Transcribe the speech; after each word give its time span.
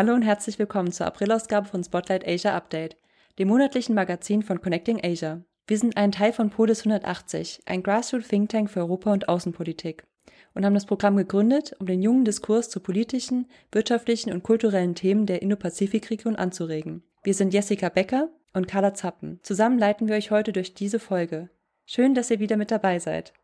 Hallo 0.00 0.14
und 0.14 0.22
herzlich 0.22 0.58
willkommen 0.58 0.92
zur 0.92 1.04
Aprilausgabe 1.04 1.68
von 1.68 1.84
Spotlight 1.84 2.26
Asia 2.26 2.56
Update, 2.56 2.96
dem 3.38 3.48
monatlichen 3.48 3.94
Magazin 3.94 4.42
von 4.42 4.62
Connecting 4.62 4.98
Asia. 5.04 5.42
Wir 5.66 5.76
sind 5.76 5.98
ein 5.98 6.10
Teil 6.10 6.32
von 6.32 6.48
Polis 6.48 6.86
180, 6.86 7.60
ein 7.66 7.82
Grassroot 7.82 8.26
Think 8.26 8.48
Tank 8.48 8.70
für 8.70 8.80
Europa 8.80 9.12
und 9.12 9.28
Außenpolitik 9.28 10.06
und 10.54 10.64
haben 10.64 10.72
das 10.72 10.86
Programm 10.86 11.18
gegründet, 11.18 11.76
um 11.80 11.84
den 11.84 12.00
jungen 12.00 12.24
Diskurs 12.24 12.70
zu 12.70 12.80
politischen, 12.80 13.46
wirtschaftlichen 13.72 14.32
und 14.32 14.42
kulturellen 14.42 14.94
Themen 14.94 15.26
der 15.26 15.42
Indo-Pazifik-Region 15.42 16.36
anzuregen. 16.36 17.02
Wir 17.22 17.34
sind 17.34 17.52
Jessica 17.52 17.90
Becker 17.90 18.30
und 18.54 18.68
Carla 18.68 18.94
Zappen. 18.94 19.38
Zusammen 19.42 19.78
leiten 19.78 20.08
wir 20.08 20.16
euch 20.16 20.30
heute 20.30 20.54
durch 20.54 20.72
diese 20.72 20.98
Folge. 20.98 21.50
Schön, 21.84 22.14
dass 22.14 22.30
ihr 22.30 22.40
wieder 22.40 22.56
mit 22.56 22.70
dabei 22.70 23.00
seid. 23.00 23.34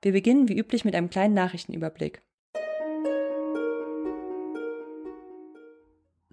Wir 0.00 0.12
beginnen 0.12 0.48
wie 0.48 0.58
üblich 0.58 0.86
mit 0.86 0.94
einem 0.94 1.10
kleinen 1.10 1.34
Nachrichtenüberblick. 1.34 2.22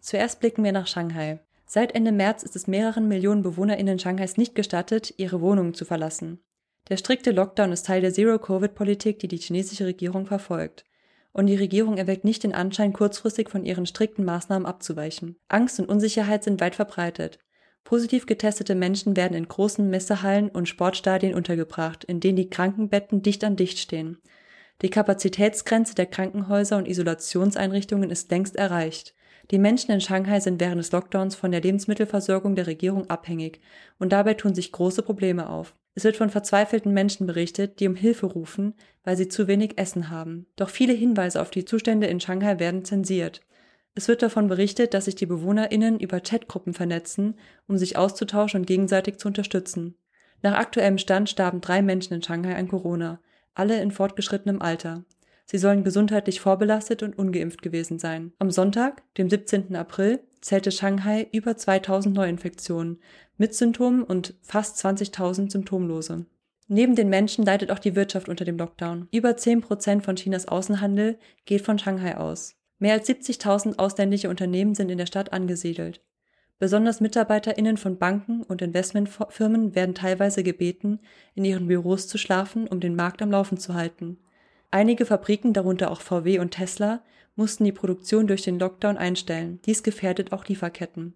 Zuerst 0.08 0.40
blicken 0.40 0.64
wir 0.64 0.72
nach 0.72 0.88
Shanghai. 0.88 1.40
Seit 1.66 1.94
Ende 1.94 2.14
März 2.14 2.42
ist 2.42 2.56
es 2.56 2.66
mehreren 2.66 3.10
Millionen 3.10 3.42
BewohnerInnen 3.42 4.00
Shanghais 4.00 4.38
nicht 4.38 4.56
gestattet, 4.56 5.14
ihre 5.18 5.42
Wohnungen 5.42 5.74
zu 5.74 5.84
verlassen. 5.84 6.40
Der 6.88 6.96
strikte 6.96 7.32
Lockdown 7.32 7.74
ist 7.74 7.88
Teil 7.88 8.00
der 8.00 8.14
Zero-Covid-Politik, 8.14 9.20
die 9.20 9.28
die 9.28 9.36
chinesische 9.36 9.86
Regierung 9.86 10.26
verfolgt. 10.26 10.86
Und 11.34 11.48
die 11.48 11.58
Regierung 11.58 11.98
erweckt 11.98 12.24
nicht 12.24 12.44
den 12.44 12.54
Anschein, 12.54 12.94
kurzfristig 12.94 13.50
von 13.50 13.66
ihren 13.66 13.86
strikten 13.86 14.24
Maßnahmen 14.24 14.66
abzuweichen. 14.66 15.36
Angst 15.50 15.78
und 15.78 15.90
Unsicherheit 15.90 16.42
sind 16.42 16.62
weit 16.62 16.76
verbreitet. 16.76 17.40
Positiv 17.84 18.28
getestete 18.28 18.76
Menschen 18.76 19.18
werden 19.18 19.36
in 19.36 19.50
großen 19.50 19.90
Messehallen 19.90 20.48
und 20.48 20.70
Sportstadien 20.70 21.34
untergebracht, 21.34 22.06
in 22.06 22.22
denen 22.22 22.38
die 22.38 22.50
Krankenbetten 22.50 23.24
dicht 23.24 23.44
an 23.44 23.58
dicht 23.58 23.78
stehen. 23.78 24.20
Die 24.82 24.90
Kapazitätsgrenze 24.90 25.96
der 25.96 26.06
Krankenhäuser 26.06 26.78
und 26.78 26.88
Isolationseinrichtungen 26.88 28.10
ist 28.10 28.32
längst 28.32 28.56
erreicht. 28.56 29.14
Die 29.52 29.60
Menschen 29.60 29.92
in 29.92 30.02
Shanghai 30.02 30.40
sind 30.42 30.60
während 30.60 30.80
des 30.80 30.92
Lockdowns 30.92 31.36
von 31.36 31.52
der 31.52 31.62
Lebensmittelversorgung 31.62 32.56
der 32.56 32.68
Regierung 32.68 33.10
abhängig 33.10 33.62
und 33.98 34.12
dabei 34.12 34.34
tun 34.34 34.54
sich 34.54 34.72
große 34.72 35.04
Probleme 35.04 35.50
auf. 35.50 35.74
Es 35.96 36.04
wird 36.04 36.18
von 36.18 36.30
verzweifelten 36.30 36.94
Menschen 36.94 37.26
berichtet, 37.26 37.80
die 37.80 37.88
um 37.88 37.96
Hilfe 37.96 38.28
rufen, 38.28 38.76
weil 39.04 39.18
sie 39.18 39.30
zu 39.30 39.48
wenig 39.48 39.78
Essen 39.78 40.10
haben. 40.10 40.46
Doch 40.58 40.70
viele 40.70 40.94
Hinweise 40.94 41.42
auf 41.42 41.50
die 41.50 41.66
Zustände 41.66 42.08
in 42.08 42.20
Shanghai 42.20 42.60
werden 42.60 42.86
zensiert. 42.86 43.42
Es 43.96 44.08
wird 44.08 44.22
davon 44.22 44.48
berichtet, 44.48 44.94
dass 44.94 45.06
sich 45.06 45.16
die 45.16 45.26
BewohnerInnen 45.26 46.00
über 46.00 46.20
Chatgruppen 46.20 46.74
vernetzen, 46.74 47.36
um 47.68 47.80
sich 47.80 47.98
auszutauschen 47.98 48.60
und 48.62 48.68
gegenseitig 48.68 49.18
zu 49.18 49.28
unterstützen. 49.28 49.96
Nach 50.44 50.54
aktuellem 50.54 51.00
Stand 51.00 51.30
starben 51.30 51.62
drei 51.62 51.82
Menschen 51.82 52.14
in 52.14 52.22
Shanghai 52.22 52.56
an 52.56 52.68
Corona, 52.68 53.20
alle 53.56 53.82
in 53.82 53.90
fortgeschrittenem 53.90 54.62
Alter. 54.62 55.04
Sie 55.50 55.58
sollen 55.58 55.86
gesundheitlich 55.86 56.42
vorbelastet 56.42 57.04
und 57.04 57.18
ungeimpft 57.18 57.62
gewesen 57.62 58.00
sein. 58.00 58.34
Am 58.38 58.52
Sonntag, 58.52 59.02
dem 59.16 59.30
17. 59.30 59.76
April, 59.78 60.20
zählte 60.42 60.72
Shanghai 60.72 61.28
über 61.32 61.56
2000 61.56 62.14
Neuinfektionen 62.14 63.00
mit 63.38 63.56
Symptomen 63.56 64.04
und 64.04 64.36
fast 64.42 64.84
20.000 64.86 65.52
Symptomlose. 65.52 66.26
Neben 66.68 66.96
den 66.96 67.08
Menschen 67.08 67.46
leidet 67.46 67.72
auch 67.72 67.80
die 67.80 67.96
Wirtschaft 67.96 68.28
unter 68.28 68.44
dem 68.44 68.58
Lockdown. 68.58 69.08
Über 69.12 69.38
10 69.38 69.62
Prozent 69.62 70.04
von 70.04 70.18
Chinas 70.18 70.50
Außenhandel 70.50 71.18
geht 71.46 71.62
von 71.62 71.80
Shanghai 71.80 72.18
aus. 72.18 72.56
Mehr 72.80 72.94
als 72.94 73.08
70.000 73.08 73.80
ausländische 73.80 74.30
Unternehmen 74.30 74.76
sind 74.76 74.90
in 74.90 74.98
der 74.98 75.06
Stadt 75.06 75.32
angesiedelt. 75.32 76.02
Besonders 76.60 77.00
MitarbeiterInnen 77.00 77.78
von 77.78 77.98
Banken 77.98 78.42
und 78.44 78.62
Investmentfirmen 78.62 79.76
werden 79.76 79.96
teilweise 79.96 80.44
gebeten, 80.44 81.00
in 81.36 81.46
ihren 81.46 81.68
Büros 81.68 82.08
zu 82.08 82.18
schlafen, 82.18 82.68
um 82.68 82.80
den 82.80 82.96
Markt 82.96 83.22
am 83.22 83.32
Laufen 83.32 83.58
zu 83.58 83.74
halten. 83.76 84.18
Einige 84.72 85.06
Fabriken, 85.06 85.54
darunter 85.54 85.92
auch 85.92 86.02
VW 86.02 86.40
und 86.40 86.52
Tesla, 86.52 87.02
mussten 87.36 87.64
die 87.64 87.72
Produktion 87.72 88.28
durch 88.28 88.42
den 88.42 88.60
Lockdown 88.60 88.98
einstellen. 88.98 89.60
Dies 89.66 89.84
gefährdet 89.84 90.34
auch 90.34 90.46
Lieferketten. 90.46 91.16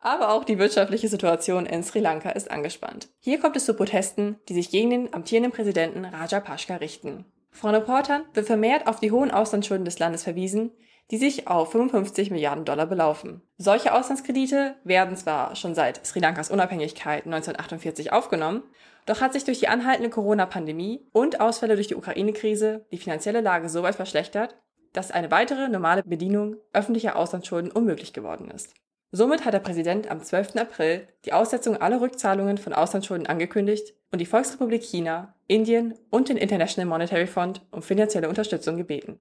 Aber 0.00 0.32
auch 0.32 0.44
die 0.44 0.58
wirtschaftliche 0.58 1.08
Situation 1.08 1.66
in 1.66 1.82
Sri 1.82 2.00
Lanka 2.00 2.30
ist 2.30 2.50
angespannt. 2.50 3.08
Hier 3.18 3.40
kommt 3.40 3.56
es 3.56 3.64
zu 3.64 3.74
Protesten, 3.74 4.36
die 4.48 4.54
sich 4.54 4.70
gegen 4.70 4.90
den 4.90 5.14
amtierenden 5.14 5.52
Präsidenten 5.52 6.04
Rajapaksa 6.04 6.76
richten. 6.76 7.24
Von 7.50 7.74
Reportern 7.74 8.22
wird 8.34 8.46
vermehrt 8.46 8.86
auf 8.86 9.00
die 9.00 9.10
hohen 9.10 9.30
Auslandsschulden 9.30 9.84
des 9.84 9.98
Landes 9.98 10.22
verwiesen, 10.22 10.70
die 11.10 11.16
sich 11.16 11.48
auf 11.48 11.72
55 11.72 12.30
Milliarden 12.30 12.64
Dollar 12.64 12.86
belaufen. 12.86 13.42
Solche 13.56 13.94
Auslandskredite 13.94 14.76
werden 14.84 15.16
zwar 15.16 15.56
schon 15.56 15.74
seit 15.74 16.04
Sri 16.06 16.20
Lankas 16.20 16.50
Unabhängigkeit 16.50 17.24
1948 17.24 18.12
aufgenommen, 18.12 18.62
doch 19.08 19.22
hat 19.22 19.32
sich 19.32 19.44
durch 19.44 19.58
die 19.58 19.68
anhaltende 19.68 20.10
Corona-Pandemie 20.10 21.00
und 21.12 21.40
Ausfälle 21.40 21.76
durch 21.76 21.86
die 21.86 21.94
Ukraine-Krise 21.94 22.84
die 22.92 22.98
finanzielle 22.98 23.40
Lage 23.40 23.70
so 23.70 23.82
weit 23.82 23.94
verschlechtert, 23.94 24.54
dass 24.92 25.10
eine 25.10 25.30
weitere 25.30 25.68
normale 25.68 26.02
Bedienung 26.02 26.56
öffentlicher 26.74 27.16
Auslandsschulden 27.16 27.70
unmöglich 27.70 28.12
geworden 28.12 28.50
ist. 28.50 28.74
Somit 29.10 29.46
hat 29.46 29.54
der 29.54 29.60
Präsident 29.60 30.10
am 30.10 30.22
12. 30.22 30.56
April 30.56 31.08
die 31.24 31.32
Aussetzung 31.32 31.78
aller 31.78 32.02
Rückzahlungen 32.02 32.58
von 32.58 32.74
Auslandsschulden 32.74 33.26
angekündigt 33.26 33.94
und 34.12 34.18
die 34.18 34.26
Volksrepublik 34.26 34.82
China, 34.82 35.34
Indien 35.46 35.94
und 36.10 36.28
den 36.28 36.36
International 36.36 36.86
Monetary 36.86 37.26
Fund 37.26 37.62
um 37.70 37.80
finanzielle 37.80 38.28
Unterstützung 38.28 38.76
gebeten. 38.76 39.18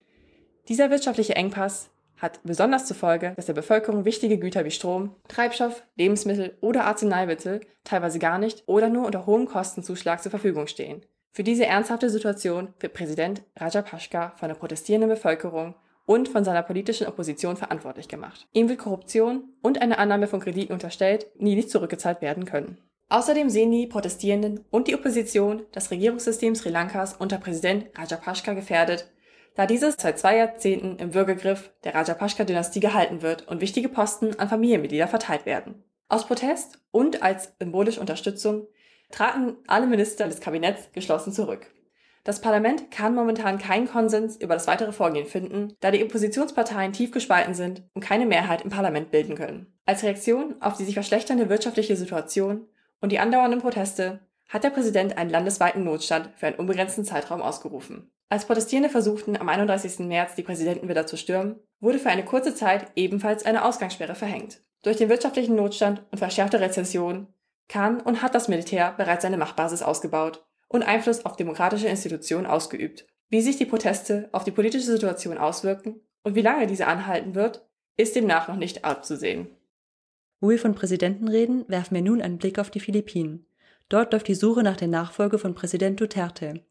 Dieser 0.67 0.89
wirtschaftliche 0.89 1.35
Engpass 1.37 1.89
hat 2.17 2.39
besonders 2.43 2.85
zur 2.85 2.97
Folge, 2.97 3.33
dass 3.35 3.45
der 3.45 3.53
Bevölkerung 3.53 4.05
wichtige 4.05 4.37
Güter 4.37 4.65
wie 4.65 4.71
Strom, 4.71 5.15
Treibstoff, 5.27 5.83
Lebensmittel 5.95 6.57
oder 6.61 6.85
Arzneimittel 6.85 7.61
teilweise 7.83 8.19
gar 8.19 8.39
nicht 8.39 8.63
oder 8.67 8.89
nur 8.89 9.05
unter 9.05 9.25
hohem 9.25 9.45
Kostenzuschlag 9.45 10.21
zur 10.21 10.31
Verfügung 10.31 10.67
stehen. 10.67 11.05
Für 11.31 11.43
diese 11.43 11.65
ernsthafte 11.65 12.09
Situation 12.09 12.73
wird 12.79 12.93
Präsident 12.93 13.43
Rajapaksa 13.55 14.33
von 14.37 14.49
der 14.49 14.55
protestierenden 14.55 15.09
Bevölkerung 15.09 15.75
und 16.07 16.29
von 16.29 16.43
seiner 16.43 16.63
politischen 16.63 17.05
Opposition 17.05 17.57
verantwortlich 17.57 18.07
gemacht. 18.07 18.47
Ihm 18.53 18.69
wird 18.69 18.79
Korruption 18.79 19.43
und 19.61 19.81
eine 19.81 19.99
Annahme 19.99 20.27
von 20.27 20.39
Krediten 20.39 20.73
unterstellt, 20.73 21.27
die 21.35 21.55
nicht 21.55 21.69
zurückgezahlt 21.69 22.21
werden 22.21 22.45
können. 22.45 22.79
Außerdem 23.09 23.49
sehen 23.49 23.71
die 23.71 23.87
Protestierenden 23.87 24.65
und 24.69 24.87
die 24.87 24.95
Opposition 24.95 25.65
das 25.71 25.91
Regierungssystem 25.91 26.55
Sri 26.55 26.69
Lankas 26.69 27.13
unter 27.13 27.37
Präsident 27.37 27.85
Rajapaksa 27.97 28.53
gefährdet 28.53 29.09
da 29.57 29.65
dieses 29.65 29.95
seit 29.97 30.19
zwei 30.19 30.37
Jahrzehnten 30.37 30.97
im 30.97 31.15
Würgegriff 31.15 31.71
der 31.83 31.95
Rajapaksa-Dynastie 31.95 32.79
gehalten 32.79 33.23
wird 33.23 33.47
und 33.47 33.59
wichtige 33.59 33.89
Posten 33.89 34.39
an 34.39 34.49
Familienmitglieder 34.49 35.07
verteilt 35.07 35.47
werden. 35.47 35.83
Aus 36.09 36.27
Protest 36.27 36.79
und 36.91 37.23
als 37.23 37.53
symbolische 37.59 37.99
Unterstützung 37.99 38.67
traten 39.11 39.57
alle 39.65 39.87
Minister 39.87 40.27
des 40.27 40.41
Kabinetts 40.41 40.91
geschlossen 40.93 41.33
zurück. 41.33 41.65
Das 42.23 42.39
Parlament 42.39 42.91
kann 42.91 43.15
momentan 43.15 43.57
keinen 43.57 43.87
Konsens 43.87 44.35
über 44.35 44.53
das 44.53 44.67
weitere 44.67 44.91
Vorgehen 44.91 45.25
finden, 45.25 45.73
da 45.79 45.89
die 45.89 46.03
Oppositionsparteien 46.03 46.93
tief 46.93 47.11
gespalten 47.11 47.55
sind 47.55 47.83
und 47.95 48.03
keine 48.03 48.27
Mehrheit 48.27 48.61
im 48.61 48.69
Parlament 48.69 49.09
bilden 49.09 49.35
können. 49.35 49.73
Als 49.85 50.03
Reaktion 50.03 50.61
auf 50.61 50.77
die 50.77 50.83
sich 50.83 50.93
verschlechternde 50.93 51.49
wirtschaftliche 51.49 51.95
Situation 51.95 52.67
und 53.01 53.11
die 53.11 53.19
andauernden 53.19 53.61
Proteste 53.61 54.19
hat 54.49 54.63
der 54.63 54.69
Präsident 54.69 55.17
einen 55.17 55.31
landesweiten 55.31 55.83
Notstand 55.83 56.29
für 56.35 56.45
einen 56.45 56.57
unbegrenzten 56.57 57.05
Zeitraum 57.05 57.41
ausgerufen. 57.41 58.11
Als 58.29 58.45
Protestierende 58.45 58.89
versuchten, 58.89 59.37
am 59.37 59.47
31. 59.47 59.99
März 59.99 60.35
die 60.35 60.43
Präsidentenvilla 60.43 61.05
zu 61.05 61.17
stürmen, 61.17 61.59
wurde 61.79 61.99
für 61.99 62.09
eine 62.09 62.25
kurze 62.25 62.53
Zeit 62.53 62.91
ebenfalls 62.95 63.45
eine 63.45 63.63
Ausgangssperre 63.63 64.15
verhängt. 64.15 64.61
Durch 64.83 64.97
den 64.97 65.09
wirtschaftlichen 65.09 65.55
Notstand 65.55 66.03
und 66.11 66.17
verschärfte 66.17 66.59
Rezession 66.59 67.27
kann 67.69 68.01
und 68.01 68.21
hat 68.21 68.35
das 68.35 68.47
Militär 68.47 68.93
bereits 68.97 69.23
seine 69.23 69.37
Machtbasis 69.37 69.81
ausgebaut 69.81 70.45
und 70.67 70.83
Einfluss 70.83 71.25
auf 71.25 71.35
demokratische 71.35 71.87
Institutionen 71.87 72.45
ausgeübt. 72.45 73.07
Wie 73.29 73.41
sich 73.41 73.57
die 73.57 73.65
Proteste 73.65 74.29
auf 74.31 74.43
die 74.43 74.51
politische 74.51 74.85
Situation 74.85 75.37
auswirken 75.37 76.01
und 76.23 76.35
wie 76.35 76.41
lange 76.41 76.67
diese 76.67 76.87
anhalten 76.87 77.35
wird, 77.35 77.65
ist 77.97 78.15
demnach 78.15 78.47
noch 78.47 78.55
nicht 78.55 78.85
abzusehen. 78.85 79.49
Wo 80.39 80.49
wir 80.49 80.59
von 80.59 80.75
Präsidenten 80.75 81.27
reden, 81.27 81.65
werfen 81.67 81.95
wir 81.95 82.01
nun 82.01 82.21
einen 82.21 82.37
Blick 82.37 82.59
auf 82.59 82.69
die 82.69 82.79
Philippinen. 82.79 83.45
Dort 83.89 84.13
läuft 84.13 84.27
die 84.27 84.35
Suche 84.35 84.63
nach 84.63 84.77
der 84.77 84.87
Nachfolge 84.87 85.39
von 85.39 85.55
Präsident 85.55 85.99
Duterte. 85.99 86.65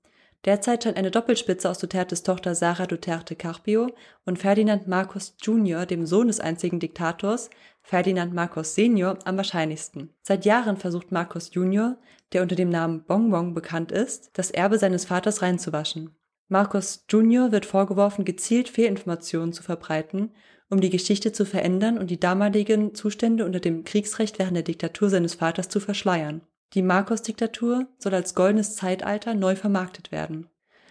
Derzeit 0.46 0.84
scheint 0.84 0.96
eine 0.96 1.10
Doppelspitze 1.10 1.68
aus 1.68 1.78
Dutertes 1.78 2.22
Tochter 2.22 2.54
Sara 2.54 2.86
Duterte 2.86 3.34
Carpio 3.34 3.90
und 4.24 4.38
Ferdinand 4.38 4.86
Marcos 4.86 5.34
Jr., 5.42 5.86
dem 5.86 6.06
Sohn 6.06 6.28
des 6.28 6.38
einzigen 6.38 6.78
Diktators, 6.78 7.50
Ferdinand 7.82 8.32
Marcos 8.32 8.76
Senior, 8.76 9.18
am 9.24 9.36
wahrscheinlichsten. 9.36 10.14
Seit 10.22 10.44
Jahren 10.44 10.76
versucht 10.76 11.10
Marcos 11.10 11.50
Jr., 11.52 11.98
der 12.32 12.42
unter 12.42 12.54
dem 12.54 12.68
Namen 12.68 13.02
Bongbong 13.02 13.54
bekannt 13.54 13.90
ist, 13.90 14.30
das 14.34 14.52
Erbe 14.52 14.78
seines 14.78 15.04
Vaters 15.04 15.42
reinzuwaschen. 15.42 16.14
Marcos 16.48 17.04
Jr. 17.08 17.50
wird 17.50 17.66
vorgeworfen, 17.66 18.24
gezielt 18.24 18.68
Fehlinformationen 18.68 19.52
zu 19.52 19.64
verbreiten, 19.64 20.30
um 20.70 20.80
die 20.80 20.90
Geschichte 20.90 21.32
zu 21.32 21.44
verändern 21.44 21.98
und 21.98 22.08
die 22.08 22.20
damaligen 22.20 22.94
Zustände 22.94 23.44
unter 23.44 23.58
dem 23.58 23.82
Kriegsrecht 23.82 24.38
während 24.38 24.54
der 24.54 24.62
Diktatur 24.62 25.10
seines 25.10 25.34
Vaters 25.34 25.68
zu 25.68 25.80
verschleiern. 25.80 26.42
Die 26.74 26.82
Marcos-Diktatur 26.82 27.86
soll 27.98 28.14
als 28.14 28.34
goldenes 28.34 28.76
Zeitalter 28.76 29.34
neu 29.34 29.56
vermarktet 29.56 30.12
werden. 30.12 30.48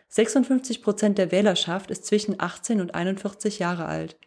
56 0.09 0.81
Prozent 0.81 1.17
der 1.17 1.31
Wählerschaft 1.31 1.91
ist 1.91 2.05
zwischen 2.05 2.39
18 2.39 2.79
und 2.79 2.95
41 2.95 3.59
Jahre 3.59 3.85
alt. 3.85 4.17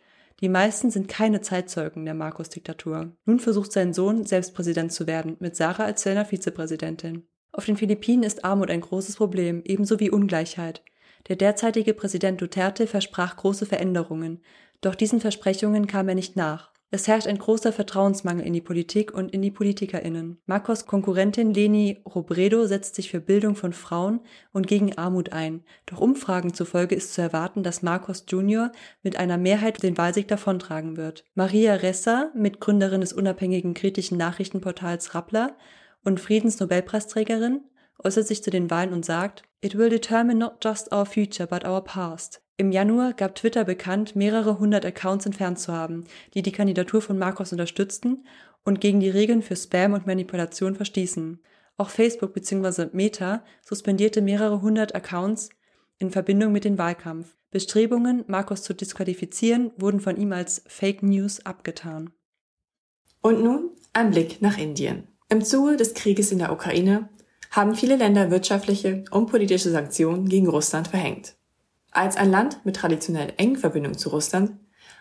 Die 0.41 0.49
meisten 0.49 0.91
sind 0.91 1.09
keine 1.09 1.41
Zeitzeugen 1.41 2.05
der 2.05 2.15
Marcos-Diktatur. 2.15 3.13
Nun 3.25 3.41
versucht 3.41 3.73
sein 3.73 3.93
Sohn, 3.93 4.25
selbst 4.25 4.55
Präsident 4.55 4.93
zu 4.93 5.07
werden, 5.07 5.37
mit 5.41 5.57
Sarah 5.57 5.85
als 5.85 6.03
seiner 6.03 6.25
Vizepräsidentin. 6.25 7.27
Auf 7.51 7.65
den 7.65 7.77
Philippinen 7.77 8.23
ist 8.23 8.45
Armut 8.45 8.71
ein 8.71 8.83
großes 8.83 9.17
Problem, 9.17 9.63
ebenso 9.65 9.99
wie 9.99 10.11
Ungleichheit. 10.11 10.85
Der 11.29 11.37
derzeitige 11.37 11.93
Präsident 11.93 12.41
Duterte 12.41 12.87
versprach 12.87 13.37
große 13.37 13.67
Veränderungen, 13.67 14.43
Doch 14.81 14.95
diesen 14.95 15.21
Versprechungen 15.21 15.89
kam 15.89 16.09
er 16.09 16.15
nicht 16.15 16.37
nach. 16.37 16.71
Es 16.91 17.07
herrscht 17.07 17.27
ein 17.27 17.37
großer 17.37 17.71
Vertrauensmangel 17.71 18.47
in 18.47 18.55
die 18.55 18.63
Politik 18.63 19.13
und 19.13 19.31
in 19.31 19.43
die 19.43 19.51
PolitikerInnen. 19.51 20.41
Marcos 20.47 20.87
Konkurrentin 20.87 21.53
Leni 21.53 22.01
Robredo 22.07 22.65
setzt 22.65 22.95
sich 22.95 23.11
für 23.11 23.21
Bildung 23.21 23.57
von 23.57 23.75
Frauen 23.75 24.21
und 24.53 24.67
gegen 24.67 24.97
Armut 24.97 25.31
ein. 25.31 25.65
Doch 25.85 26.01
Umfragen 26.01 26.55
zufolge 26.55 26.95
ist 26.95 27.13
zu 27.13 27.21
erwarten, 27.21 27.63
dass 27.63 27.83
Marcos 27.83 28.25
Jr. 28.27 28.73
mit 29.03 29.19
einer 29.19 29.37
Mehrheit 29.37 29.83
den 29.83 29.99
Wahlsieg 29.99 30.29
davontragen 30.29 30.97
wird. 30.97 31.25
Maria 31.35 31.75
Ressa, 31.75 32.31
Mitgründerin 32.35 33.03
des 33.03 33.13
unabhängigen 33.13 33.75
kritischen 33.75 34.17
Nachrichtenportals 34.17 35.15
Rappler 35.15 35.59
und 36.05 36.21
Friedensnobelpreisträgerin, 36.21 37.61
äußert 38.03 38.27
sich 38.27 38.43
zu 38.43 38.51
den 38.51 38.71
Wahlen 38.71 38.95
und 38.95 39.05
sagt, 39.05 39.43
It 39.61 39.77
will 39.77 39.91
determine 39.91 40.39
not 40.39 40.63
just 40.63 40.93
our 40.93 41.05
future, 41.05 41.47
but 41.47 41.65
our 41.65 41.83
past. 41.83 42.41
Im 42.57 42.73
Januar 42.73 43.13
gab 43.13 43.35
Twitter 43.35 43.65
bekannt, 43.65 44.17
mehrere 44.17 44.59
hundert 44.59 44.85
Accounts 44.85 45.27
entfernt 45.27 45.59
zu 45.59 45.73
haben, 45.73 46.05
die 46.35 46.43
die 46.43 46.53
Kandidatur 46.53 47.01
von 47.01 47.19
Marcos 47.19 47.53
unterstützten 47.53 48.25
und 48.65 48.81
gegen 48.81 49.01
die 49.01 49.11
Regeln 49.11 49.43
für 49.43 49.57
Spam 49.57 49.93
und 49.93 50.07
Manipulation 50.07 50.75
verstießen. 50.75 51.41
Auch 51.77 51.91
Facebook 51.91 52.35
bzw. 52.35 52.89
Meta 52.93 53.45
suspendierte 53.63 54.21
mehrere 54.21 54.61
hundert 54.61 54.95
Accounts 54.95 55.51
in 55.99 56.11
Verbindung 56.11 56.53
mit 56.53 56.65
dem 56.65 56.79
Wahlkampf. 56.79 57.37
Bestrebungen, 57.51 58.25
Marcos 58.27 58.63
zu 58.63 58.75
disqualifizieren, 58.75 59.71
wurden 59.77 60.01
von 60.01 60.17
ihm 60.17 60.33
als 60.33 60.63
Fake 60.67 61.03
News 61.03 61.45
abgetan. 61.47 62.11
Und 63.23 63.43
nun 63.43 63.71
ein 63.93 64.11
Blick 64.11 64.43
nach 64.43 64.59
Indien. 64.59 65.09
Im 65.29 65.45
Zuge 65.45 65.77
des 65.77 65.95
Krieges 65.95 66.33
in 66.33 66.39
der 66.39 66.53
Ukraine 66.53 67.09
haben 67.51 67.75
viele 67.75 67.97
Länder 67.97 68.31
wirtschaftliche 68.31 69.05
und 69.11 69.27
politische 69.27 69.71
Sanktionen 69.71 70.29
gegen 70.29 70.49
Russland 70.49 70.89
verhängt. 70.89 71.35
Als 71.91 72.17
ein 72.17 72.31
Land 72.31 72.65
mit 72.65 72.77
traditionell 72.77 73.33
engen 73.37 73.57
Verbindungen 73.57 73.99
zu 73.99 74.11
Russland 74.11 74.53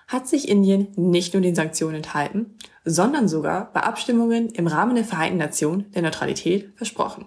hat 0.07 0.27
sich 0.27 0.47
Indien 0.47 0.87
nicht 0.95 1.33
nur 1.33 1.41
den 1.41 1.55
Sanktionen 1.55 1.95
enthalten, 1.95 2.57
sondern 2.85 3.27
sogar 3.27 3.71
bei 3.73 3.81
Abstimmungen 3.81 4.49
im 4.49 4.67
Rahmen 4.67 4.95
der 4.95 5.03
Vereinten 5.03 5.37
Nationen 5.37 5.91
der 5.91 6.01
Neutralität 6.01 6.71
versprochen. 6.75 7.25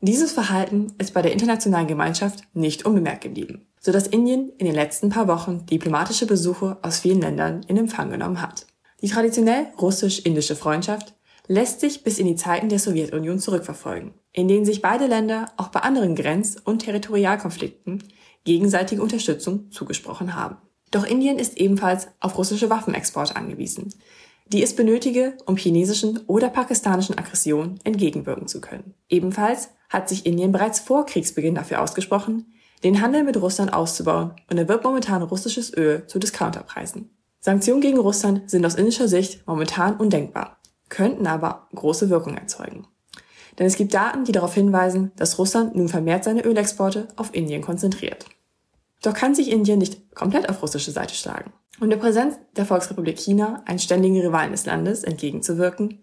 Dieses 0.00 0.32
Verhalten 0.32 0.92
ist 0.98 1.14
bei 1.14 1.22
der 1.22 1.32
internationalen 1.32 1.88
Gemeinschaft 1.88 2.44
nicht 2.54 2.84
unbemerkt 2.84 3.22
geblieben, 3.22 3.66
so 3.80 3.90
dass 3.90 4.06
Indien 4.06 4.50
in 4.58 4.66
den 4.66 4.74
letzten 4.74 5.08
paar 5.08 5.26
Wochen 5.26 5.66
diplomatische 5.66 6.26
Besuche 6.26 6.76
aus 6.82 7.00
vielen 7.00 7.20
Ländern 7.20 7.62
in 7.66 7.78
Empfang 7.78 8.10
genommen 8.10 8.40
hat. 8.40 8.66
Die 9.02 9.08
traditionell 9.08 9.68
russisch-indische 9.80 10.54
Freundschaft 10.54 11.15
lässt 11.48 11.80
sich 11.80 12.02
bis 12.02 12.18
in 12.18 12.26
die 12.26 12.36
Zeiten 12.36 12.68
der 12.68 12.78
Sowjetunion 12.78 13.38
zurückverfolgen, 13.38 14.14
in 14.32 14.48
denen 14.48 14.64
sich 14.64 14.82
beide 14.82 15.06
Länder 15.06 15.52
auch 15.56 15.68
bei 15.68 15.80
anderen 15.80 16.14
Grenz- 16.14 16.56
und 16.62 16.80
Territorialkonflikten 16.80 18.02
gegenseitige 18.44 19.02
Unterstützung 19.02 19.70
zugesprochen 19.70 20.34
haben. 20.34 20.56
Doch 20.90 21.04
Indien 21.04 21.38
ist 21.38 21.58
ebenfalls 21.58 22.08
auf 22.20 22.38
russische 22.38 22.70
Waffenexporte 22.70 23.36
angewiesen, 23.36 23.92
die 24.48 24.62
es 24.62 24.76
benötige, 24.76 25.36
um 25.46 25.56
chinesischen 25.56 26.20
oder 26.26 26.48
pakistanischen 26.48 27.18
Aggressionen 27.18 27.80
entgegenwirken 27.82 28.46
zu 28.46 28.60
können. 28.60 28.94
Ebenfalls 29.08 29.70
hat 29.88 30.08
sich 30.08 30.26
Indien 30.26 30.52
bereits 30.52 30.78
vor 30.78 31.06
Kriegsbeginn 31.06 31.56
dafür 31.56 31.82
ausgesprochen, 31.82 32.54
den 32.84 33.00
Handel 33.00 33.24
mit 33.24 33.40
Russland 33.40 33.72
auszubauen 33.72 34.32
und 34.50 34.58
erwirbt 34.58 34.84
momentan 34.84 35.22
russisches 35.22 35.76
Öl 35.76 36.06
zu 36.06 36.18
Discounterpreisen. 36.18 37.10
Sanktionen 37.40 37.80
gegen 37.80 37.98
Russland 37.98 38.50
sind 38.50 38.64
aus 38.64 38.74
indischer 38.74 39.08
Sicht 39.08 39.46
momentan 39.46 39.96
undenkbar, 39.96 40.55
könnten 40.88 41.26
aber 41.26 41.68
große 41.74 42.10
Wirkung 42.10 42.36
erzeugen. 42.36 42.86
Denn 43.58 43.66
es 43.66 43.76
gibt 43.76 43.94
Daten, 43.94 44.24
die 44.24 44.32
darauf 44.32 44.54
hinweisen, 44.54 45.12
dass 45.16 45.38
Russland 45.38 45.74
nun 45.74 45.88
vermehrt 45.88 46.24
seine 46.24 46.44
Ölexporte 46.44 47.08
auf 47.16 47.34
Indien 47.34 47.62
konzentriert. 47.62 48.26
Doch 49.02 49.14
kann 49.14 49.34
sich 49.34 49.50
Indien 49.50 49.78
nicht 49.78 50.14
komplett 50.14 50.48
auf 50.48 50.62
russische 50.62 50.90
Seite 50.90 51.14
schlagen. 51.14 51.52
Um 51.80 51.90
der 51.90 51.96
Präsenz 51.96 52.36
der 52.56 52.66
Volksrepublik 52.66 53.18
China, 53.18 53.62
einen 53.66 53.78
ständigen 53.78 54.20
Rivalen 54.20 54.52
des 54.52 54.66
Landes, 54.66 55.04
entgegenzuwirken, 55.04 56.00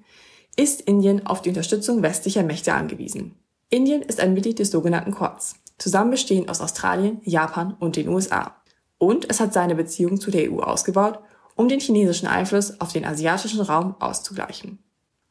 ist 0.55 0.81
Indien 0.81 1.25
auf 1.25 1.41
die 1.41 1.49
Unterstützung 1.49 2.03
westlicher 2.03 2.43
Mächte 2.43 2.73
angewiesen. 2.73 3.35
Indien 3.69 4.03
ist 4.03 4.19
ein 4.19 4.33
Mitglied 4.33 4.59
des 4.59 4.69
sogenannten 4.69 5.15
Quads, 5.15 5.55
zusammen 5.79 6.11
bestehend 6.11 6.49
aus 6.49 6.61
Australien, 6.61 7.21
Japan 7.23 7.75
und 7.79 7.95
den 7.95 8.07
USA. 8.07 8.55
Und 8.99 9.29
es 9.29 9.39
hat 9.39 9.51
seine 9.51 9.73
Beziehungen 9.73 10.19
zu 10.19 10.29
der 10.29 10.51
EU 10.51 10.59
ausgebaut, 10.59 11.19
um 11.55 11.69
den 11.69 11.79
chinesischen 11.79 12.27
Einfluss 12.27 12.79
auf 12.81 12.93
den 12.93 13.05
asiatischen 13.05 13.61
Raum 13.61 13.95
auszugleichen. 13.99 14.79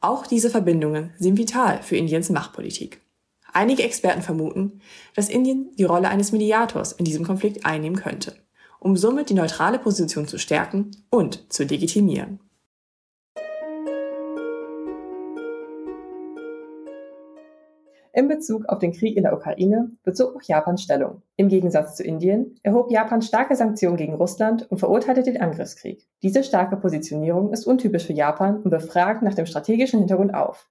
Auch 0.01 0.27
diese 0.27 0.49
Verbindungen 0.49 1.13
sind 1.17 1.37
vital 1.37 1.81
für 1.81 1.95
Indiens 1.95 2.29
Machtpolitik. 2.29 3.01
Einige 3.53 3.83
Experten 3.83 4.21
vermuten, 4.21 4.81
dass 5.15 5.29
Indien 5.29 5.69
die 5.77 5.83
Rolle 5.83 6.09
eines 6.09 6.31
Mediators 6.31 6.91
in 6.91 7.05
diesem 7.05 7.23
Konflikt 7.23 7.65
einnehmen 7.65 7.97
könnte, 7.97 8.35
um 8.79 8.97
somit 8.97 9.29
die 9.29 9.35
neutrale 9.35 9.79
Position 9.79 10.27
zu 10.27 10.39
stärken 10.39 10.91
und 11.09 11.51
zu 11.53 11.63
legitimieren. 11.63 12.39
In 18.15 18.27
Bezug 18.27 18.69
auf 18.69 18.77
den 18.77 18.91
Krieg 18.91 19.17
in 19.17 19.23
der 19.23 19.33
Ukraine 19.33 19.89
bezog 20.03 20.35
auch 20.35 20.41
Japan 20.43 20.77
Stellung. 20.77 21.23
Im 21.35 21.49
Gegensatz 21.49 21.95
zu 21.95 22.03
Indien 22.03 22.59
erhob 22.61 22.91
Japan 22.91 23.23
starke 23.23 23.55
Sanktionen 23.55 23.97
gegen 23.97 24.13
Russland 24.13 24.69
und 24.69 24.77
verurteilte 24.77 25.23
den 25.23 25.41
Angriffskrieg. 25.41 26.07
Diese 26.21 26.43
starke 26.43 26.77
Positionierung 26.77 27.51
ist 27.51 27.65
untypisch 27.65 28.05
für 28.05 28.13
Japan 28.13 28.61
und 28.61 28.69
befragt 28.69 29.23
nach 29.23 29.33
dem 29.33 29.47
strategischen 29.47 29.97
Hintergrund 29.97 30.35
auf. 30.35 30.69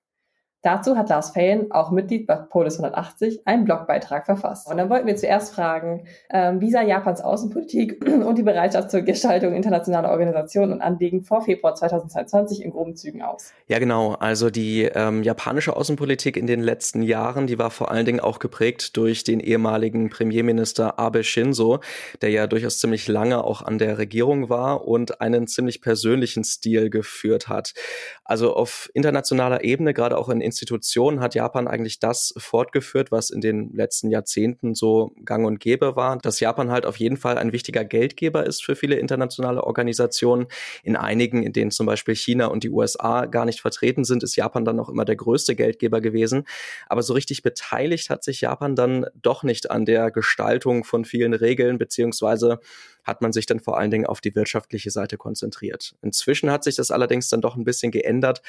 Dazu 0.63 0.97
hat 0.97 1.09
Lars 1.09 1.31
Fellen, 1.31 1.73
auch 1.73 1.91
Mitglied 1.91 2.29
bei 2.29 2.37
Polis 2.37 2.79
180, 2.79 3.47
einen 3.47 3.65
Blogbeitrag 3.65 4.25
verfasst. 4.25 4.71
Und 4.71 4.77
dann 4.77 4.89
wollten 4.91 5.09
wir 5.09 5.17
zuerst 5.17 5.53
fragen, 5.53 6.07
ähm, 6.31 6.61
wie 6.61 6.71
sah 6.71 6.83
Japans 6.83 7.21
Außenpolitik 7.21 8.05
und 8.07 8.39
die 8.39 8.45
Bereitschaft 8.45 8.93
zur 8.93 9.01
Gestaltung 9.01 9.55
internationaler 9.55 10.11
Organisationen 10.11 10.73
und 10.73 10.81
Anliegen 10.81 11.25
vor 11.25 11.43
Februar 11.43 11.75
2022 11.75 12.63
in 12.63 12.71
groben 12.71 12.95
Zügen 12.95 13.23
aus? 13.23 13.53
Ja, 13.67 13.81
genau. 13.81 14.13
Also 14.13 14.51
die 14.51 14.83
ähm, 14.83 15.25
japanische 15.25 15.75
Außenpolitik 15.75 16.37
in 16.37 16.47
den 16.47 16.61
letzten 16.61 17.03
Jahren, 17.03 17.49
die 17.49 17.59
war 17.59 17.71
vor 17.71 17.91
allen 17.91 18.07
Dingen 18.07 18.21
auch 18.21 18.39
geprägt 18.39 18.97
durch 18.97 19.25
den 19.25 19.41
ehemaligen 19.41 20.11
Premierminister 20.11 20.97
Abe 20.97 21.25
Shinzo, 21.25 21.81
der 22.21 22.31
ja 22.31 22.47
durchaus 22.47 22.79
ziemlich 22.79 23.09
lange 23.09 23.43
auch 23.43 23.63
an 23.63 23.79
der 23.79 23.99
Regierung 23.99 24.49
war 24.49 24.87
und 24.87 25.21
einen 25.21 25.49
ziemlich 25.49 25.81
persönlichen 25.81 26.45
Stil 26.45 26.89
geführt 26.89 27.49
hat. 27.49 27.75
Also 28.23 28.55
auf 28.55 28.89
internationaler 28.95 29.65
Ebene, 29.65 29.93
gerade 29.93 30.17
auch 30.17 30.29
in 30.29 30.41
Institutionen 30.53 31.21
hat 31.21 31.35
Japan 31.35 31.67
eigentlich 31.67 31.99
das 31.99 32.35
fortgeführt, 32.37 33.11
was 33.11 33.31
in 33.31 33.41
den 33.41 33.73
letzten 33.75 34.11
Jahrzehnten 34.11 34.75
so 34.75 35.13
gang 35.25 35.47
und 35.47 35.61
gäbe 35.61 35.97
war, 35.97 36.19
dass 36.19 36.41
Japan 36.41 36.71
halt 36.71 36.85
auf 36.85 36.97
jeden 36.97 37.17
Fall 37.17 37.39
ein 37.39 37.53
wichtiger 37.53 37.85
Geldgeber 37.85 38.45
ist 38.45 38.63
für 38.63 38.77
viele 38.77 38.97
internationale 38.97 39.65
Organisationen. 39.65 40.47
In 40.83 40.97
einigen, 40.97 41.43
in 41.43 41.53
denen 41.53 41.71
zum 41.71 41.87
Beispiel 41.87 42.15
China 42.15 42.47
und 42.47 42.65
die 42.65 42.71
USA 42.71 43.25
gar 43.27 43.47
nicht 43.47 43.63
vertreten 43.63 44.05
sind, 44.05 44.23
ist 44.23 44.37
Japan 44.37 44.65
dann 44.65 44.77
noch 44.77 44.91
immer 44.91 45.07
der 45.07 45.17
größte 45.17 45.57
Geldgeber 45.57 46.01
gewesen. 46.01 46.45
Aber 46.87 47.03
so 47.03 47.15
richtig 47.15 47.43
beteiligt 47.43 48.11
hat 48.11 48.23
sich 48.23 48.43
Japan 48.43 48.77
dann 48.77 49.07
doch 49.15 49.43
nicht 49.43 49.71
an 49.71 49.87
der 49.87 50.11
Gestaltung 50.11 50.85
von 50.85 51.05
vielen 51.07 51.33
Regeln, 51.33 51.79
beziehungsweise 51.79 52.61
hat 53.05 53.23
man 53.23 53.33
sich 53.33 53.47
dann 53.47 53.61
vor 53.61 53.79
allen 53.79 53.91
Dingen 53.91 54.07
auf 54.07 54.21
die 54.21 54.35
wirtschaftliche 54.35 54.91
Seite 54.91 55.17
konzentriert. 55.17 55.95
Inzwischen 56.03 56.51
hat 56.51 56.65
sich 56.65 56.77
das 56.77 56.91
allerdings 56.91 57.29
dann 57.29 57.41
doch 57.41 57.57
ein 57.57 57.65
bisschen 57.65 57.91
geändert. 57.91 58.43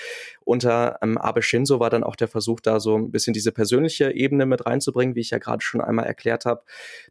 Unter 0.46 1.00
ähm, 1.02 1.18
Abe 1.18 1.42
Shinzo 1.42 1.80
war 1.80 1.90
dann 1.90 2.04
auch 2.04 2.16
der 2.16 2.28
Versuch, 2.28 2.60
da 2.60 2.80
so 2.80 2.98
ein 2.98 3.12
bisschen 3.12 3.34
diese 3.34 3.52
persönliche 3.52 4.12
Ebene 4.12 4.46
mit 4.46 4.66
reinzubringen, 4.66 5.16
wie 5.16 5.22
ich 5.22 5.32
ja 5.32 5.38
gerade 5.38 5.62
schon 5.62 5.82
einmal 5.82 6.06
erklärt 6.06 6.46
habe. 6.46 6.64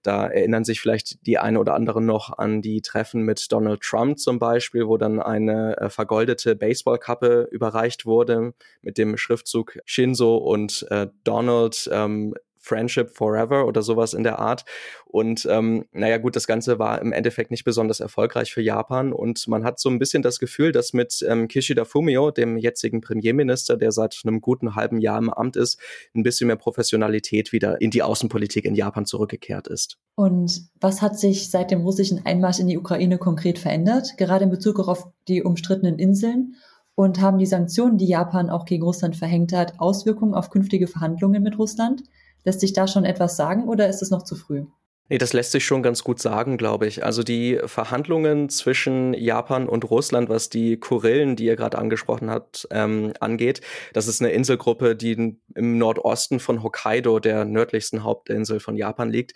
Da 0.03 0.27
erinnern 0.27 0.65
sich 0.65 0.81
vielleicht 0.81 1.27
die 1.27 1.39
eine 1.39 1.59
oder 1.59 1.75
andere 1.75 2.01
noch 2.03 2.39
an 2.39 2.63
die 2.63 2.83
Treffen 2.83 3.23
mit 3.23 3.51
Donald 3.51 3.81
Trump 3.81 4.19
zum 4.19 4.39
Beispiel, 4.39 4.87
wo 4.87 4.97
dann 4.97 5.21
eine 5.21 5.77
äh, 5.79 5.91
vergoldete 5.91 6.55
Baseballkappe 6.55 7.49
überreicht 7.51 8.07
wurde 8.07 8.55
mit 8.83 8.99
dem 8.99 9.17
Schriftzug 9.17 9.79
Shinzo 9.85 10.37
und 10.37 10.87
äh, 10.91 11.09
Donald 11.25 11.89
ähm, 11.93 12.35
Friendship 12.63 13.11
Forever 13.11 13.67
oder 13.67 13.83
sowas 13.83 14.15
in 14.15 14.23
der 14.23 14.39
Art. 14.39 14.65
Und 15.05 15.47
ähm, 15.51 15.85
naja 15.93 16.17
gut, 16.17 16.37
das 16.37 16.47
Ganze 16.47 16.79
war 16.79 17.03
im 17.03 17.13
Endeffekt 17.13 17.51
nicht 17.51 17.65
besonders 17.65 18.01
erfolgreich 18.01 18.53
für 18.53 18.63
Japan 18.63 19.13
und 19.13 19.47
man 19.47 19.65
hat 19.65 19.79
so 19.79 19.91
ein 19.91 19.99
bisschen 19.99 20.23
das 20.23 20.39
Gefühl, 20.39 20.73
dass 20.73 20.95
mit 20.95 21.25
ähm, 21.29 21.49
Kishida 21.49 21.85
Fumio, 21.85 22.31
dem 22.31 22.57
jetzigen 22.57 23.03
Premierminister, 23.03 23.77
der 23.77 23.93
seit 23.93 24.19
einem 24.25 24.41
guten 24.41 24.75
halben 24.75 25.01
Jahr 25.01 25.19
im 25.19 25.29
Amt 25.29 25.57
ist, 25.57 25.79
ein 26.15 26.23
bisschen 26.23 26.47
mehr 26.47 26.57
Professionalität 26.57 27.53
wieder 27.53 27.81
in 27.81 27.91
die 27.91 28.03
Außenpolitik 28.03 28.65
in 28.65 28.75
Japan 28.75 29.05
zurückgekehrt 29.05 29.67
ist. 29.69 29.99
Und 30.15 30.63
was 30.81 31.03
hat 31.03 31.19
sich 31.19 31.51
seit 31.51 31.71
dem 31.71 31.83
russischen 31.83 32.25
Einmarsch 32.25 32.61
in 32.61 32.69
die 32.69 32.79
Ukraine 32.79 33.19
konkret 33.19 33.59
verändert, 33.59 34.17
gerade 34.17 34.45
in 34.45 34.51
Bezug 34.51 34.79
auf 34.79 35.09
die 35.29 35.43
umstrittenen 35.43 35.99
Inseln? 35.99 36.55
Und 36.95 37.23
haben 37.23 37.39
die 37.39 37.47
Sanktionen, 37.47 37.97
die 37.97 38.07
Japan 38.07 38.51
auch 38.51 38.67
gegen 38.67 38.83
Russland 38.83 39.17
verhängt 39.17 39.55
hat, 39.55 39.81
Auswirkungen 39.81 40.35
auf 40.35 40.51
künftige 40.51 40.87
Verhandlungen 40.87 41.43
mit 41.43 41.59
Russland? 41.59 42.03
Lässt 42.45 42.61
sich 42.61 42.73
da 42.73 42.87
schon 42.87 43.05
etwas 43.05 43.37
sagen 43.37 43.69
oder 43.69 43.89
ist 43.89 44.03
es 44.03 44.11
noch 44.11 44.23
zu 44.23 44.35
früh? 44.35 44.67
Nee, 45.09 45.19
das 45.19 45.33
lässt 45.33 45.53
sich 45.53 45.67
schon 45.67 45.83
ganz 45.83 46.05
gut 46.05 46.21
sagen, 46.21 46.57
glaube 46.57 46.87
ich. 46.87 47.05
Also 47.05 47.23
die 47.23 47.59
Verhandlungen 47.67 48.49
zwischen 48.49 49.13
Japan 49.15 49.69
und 49.69 49.91
Russland, 49.91 50.29
was 50.29 50.49
die 50.49 50.79
Kurillen, 50.79 51.37
die 51.37 51.45
ihr 51.47 51.57
gerade 51.57 51.77
angesprochen 51.77 52.31
habt, 52.31 52.69
ähm, 52.71 53.13
angeht, 53.19 53.61
das 53.93 54.07
ist 54.07 54.23
eine 54.23 54.31
Inselgruppe, 54.31 54.95
die 54.95 55.37
im 55.55 55.77
Nordosten 55.77 56.39
von 56.39 56.63
Hokkaido, 56.63 57.19
der 57.19 57.45
nördlichsten 57.45 58.05
Hauptinsel 58.05 58.61
von 58.61 58.77
Japan 58.77 59.11
liegt. 59.11 59.35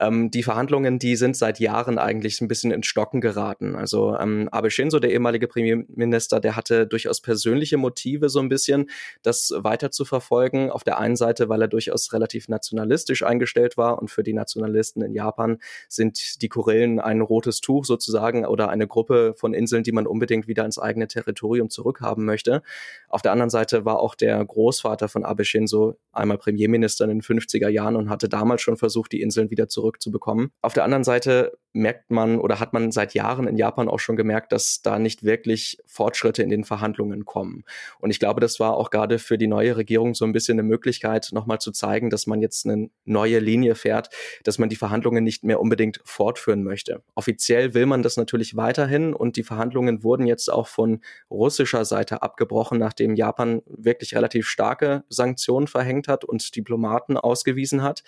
Ähm, 0.00 0.30
die 0.32 0.42
Verhandlungen, 0.42 0.98
die 0.98 1.16
sind 1.16 1.36
seit 1.36 1.60
Jahren 1.60 1.98
eigentlich 1.98 2.40
ein 2.40 2.48
bisschen 2.48 2.72
ins 2.72 2.86
Stocken 2.86 3.20
geraten. 3.20 3.76
Also 3.76 4.16
ähm, 4.18 4.48
Abe 4.50 4.70
Shinzo, 4.70 4.98
der 4.98 5.12
ehemalige 5.12 5.46
Premierminister, 5.46 6.40
der 6.40 6.56
hatte 6.56 6.86
durchaus 6.88 7.20
persönliche 7.22 7.76
Motive 7.76 8.28
so 8.28 8.40
ein 8.40 8.48
bisschen, 8.48 8.90
das 9.22 9.52
weiter 9.56 9.92
zu 9.92 10.04
verfolgen. 10.04 10.70
Auf 10.70 10.82
der 10.82 10.98
einen 10.98 11.16
Seite, 11.16 11.48
weil 11.48 11.62
er 11.62 11.68
durchaus 11.68 12.12
relativ 12.12 12.48
nationalistisch 12.48 13.22
eingestellt 13.22 13.76
war 13.76 14.02
und 14.02 14.10
für 14.10 14.24
die 14.24 14.34
Nationalisten 14.34 15.03
in 15.04 15.12
Japan 15.12 15.58
sind 15.88 16.42
die 16.42 16.48
Kurillen 16.48 17.00
ein 17.00 17.20
rotes 17.20 17.60
Tuch 17.60 17.84
sozusagen 17.84 18.44
oder 18.46 18.68
eine 18.68 18.86
Gruppe 18.86 19.34
von 19.36 19.54
Inseln, 19.54 19.84
die 19.84 19.92
man 19.92 20.06
unbedingt 20.06 20.48
wieder 20.48 20.64
ins 20.64 20.78
eigene 20.78 21.06
Territorium 21.06 21.70
zurückhaben 21.70 22.24
möchte. 22.24 22.62
Auf 23.08 23.22
der 23.22 23.32
anderen 23.32 23.50
Seite 23.50 23.84
war 23.84 24.00
auch 24.00 24.14
der 24.14 24.44
Großvater 24.44 25.08
von 25.08 25.24
Abe 25.24 25.44
Shinzo 25.44 25.96
einmal 26.12 26.38
Premierminister 26.38 27.04
in 27.04 27.10
den 27.10 27.22
50er 27.22 27.68
Jahren 27.68 27.96
und 27.96 28.10
hatte 28.10 28.28
damals 28.28 28.62
schon 28.62 28.76
versucht, 28.76 29.12
die 29.12 29.22
Inseln 29.22 29.50
wieder 29.50 29.68
zurückzubekommen. 29.68 30.50
Auf 30.62 30.72
der 30.72 30.84
anderen 30.84 31.04
Seite 31.04 31.52
merkt 31.74 32.10
man 32.10 32.38
oder 32.38 32.60
hat 32.60 32.72
man 32.72 32.92
seit 32.92 33.14
Jahren 33.14 33.48
in 33.48 33.56
Japan 33.56 33.88
auch 33.88 33.98
schon 33.98 34.16
gemerkt, 34.16 34.52
dass 34.52 34.80
da 34.80 34.98
nicht 34.98 35.24
wirklich 35.24 35.78
Fortschritte 35.86 36.42
in 36.42 36.48
den 36.48 36.64
Verhandlungen 36.64 37.24
kommen. 37.24 37.64
Und 37.98 38.10
ich 38.10 38.20
glaube, 38.20 38.40
das 38.40 38.60
war 38.60 38.76
auch 38.76 38.90
gerade 38.90 39.18
für 39.18 39.36
die 39.36 39.48
neue 39.48 39.76
Regierung 39.76 40.14
so 40.14 40.24
ein 40.24 40.32
bisschen 40.32 40.58
eine 40.58 40.66
Möglichkeit, 40.66 41.30
nochmal 41.32 41.58
zu 41.58 41.72
zeigen, 41.72 42.10
dass 42.10 42.26
man 42.26 42.40
jetzt 42.40 42.64
eine 42.64 42.90
neue 43.04 43.40
Linie 43.40 43.74
fährt, 43.74 44.10
dass 44.44 44.58
man 44.58 44.68
die 44.68 44.76
Verhandlungen 44.76 45.24
nicht 45.24 45.42
mehr 45.42 45.60
unbedingt 45.60 46.00
fortführen 46.04 46.62
möchte. 46.62 47.02
Offiziell 47.16 47.74
will 47.74 47.86
man 47.86 48.02
das 48.02 48.16
natürlich 48.16 48.56
weiterhin 48.56 49.12
und 49.12 49.36
die 49.36 49.42
Verhandlungen 49.42 50.04
wurden 50.04 50.26
jetzt 50.26 50.52
auch 50.52 50.68
von 50.68 51.00
russischer 51.28 51.84
Seite 51.84 52.22
abgebrochen, 52.22 52.78
nachdem 52.78 53.16
Japan 53.16 53.62
wirklich 53.66 54.14
relativ 54.14 54.46
starke 54.46 55.02
Sanktionen 55.08 55.66
verhängt 55.66 56.06
hat 56.06 56.24
und 56.24 56.54
Diplomaten 56.54 57.16
ausgewiesen 57.16 57.82
hat. 57.82 58.04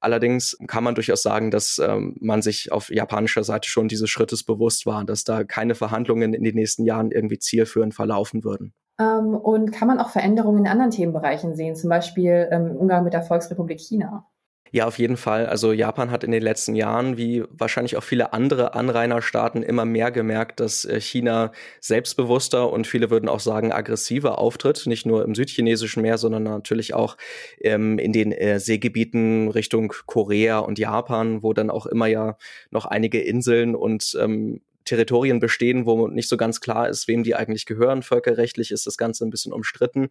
Allerdings 0.00 0.56
kann 0.66 0.84
man 0.84 0.94
durchaus 0.94 1.22
sagen, 1.22 1.50
dass 1.50 1.78
ähm, 1.78 2.16
man 2.20 2.42
sich 2.42 2.70
auf 2.70 2.90
japanischer 2.98 3.44
Seite 3.44 3.68
schon 3.68 3.88
dieses 3.88 4.10
Schrittes 4.10 4.44
bewusst 4.44 4.84
war, 4.84 5.04
dass 5.04 5.24
da 5.24 5.44
keine 5.44 5.74
Verhandlungen 5.74 6.34
in 6.34 6.44
den 6.44 6.54
nächsten 6.54 6.84
Jahren 6.84 7.10
irgendwie 7.10 7.38
zielführend 7.38 7.94
verlaufen 7.94 8.44
würden. 8.44 8.74
Ähm, 9.00 9.34
und 9.34 9.70
kann 9.72 9.88
man 9.88 10.00
auch 10.00 10.10
Veränderungen 10.10 10.64
in 10.64 10.66
anderen 10.66 10.90
Themenbereichen 10.90 11.54
sehen, 11.54 11.76
zum 11.76 11.88
Beispiel 11.88 12.48
ähm, 12.50 12.66
im 12.66 12.76
Umgang 12.76 13.04
mit 13.04 13.12
der 13.12 13.22
Volksrepublik 13.22 13.80
China? 13.80 14.26
Ja, 14.72 14.86
auf 14.86 14.98
jeden 14.98 15.16
Fall. 15.16 15.46
Also 15.46 15.72
Japan 15.72 16.10
hat 16.10 16.24
in 16.24 16.30
den 16.30 16.42
letzten 16.42 16.74
Jahren, 16.74 17.16
wie 17.16 17.44
wahrscheinlich 17.50 17.96
auch 17.96 18.02
viele 18.02 18.32
andere 18.32 18.74
Anrainerstaaten, 18.74 19.62
immer 19.62 19.84
mehr 19.84 20.10
gemerkt, 20.10 20.60
dass 20.60 20.84
äh, 20.84 21.00
China 21.00 21.52
selbstbewusster 21.80 22.70
und 22.70 22.86
viele 22.86 23.10
würden 23.10 23.28
auch 23.28 23.40
sagen 23.40 23.72
aggressiver 23.72 24.38
auftritt. 24.38 24.86
Nicht 24.86 25.06
nur 25.06 25.24
im 25.24 25.34
südchinesischen 25.34 26.02
Meer, 26.02 26.18
sondern 26.18 26.42
natürlich 26.42 26.94
auch 26.94 27.16
ähm, 27.60 27.98
in 27.98 28.12
den 28.12 28.32
äh, 28.32 28.60
Seegebieten 28.60 29.48
Richtung 29.48 29.92
Korea 30.06 30.58
und 30.58 30.78
Japan, 30.78 31.42
wo 31.42 31.52
dann 31.52 31.70
auch 31.70 31.86
immer 31.86 32.06
ja 32.06 32.36
noch 32.70 32.86
einige 32.86 33.20
Inseln 33.20 33.74
und 33.74 34.16
ähm, 34.20 34.60
Territorien 34.88 35.38
bestehen, 35.38 35.86
wo 35.86 36.08
nicht 36.08 36.28
so 36.28 36.36
ganz 36.36 36.60
klar 36.60 36.88
ist, 36.88 37.08
wem 37.08 37.22
die 37.22 37.34
eigentlich 37.34 37.66
gehören. 37.66 38.02
Völkerrechtlich 38.02 38.70
ist 38.70 38.86
das 38.86 38.96
Ganze 38.96 39.26
ein 39.26 39.30
bisschen 39.30 39.52
umstritten. 39.52 40.08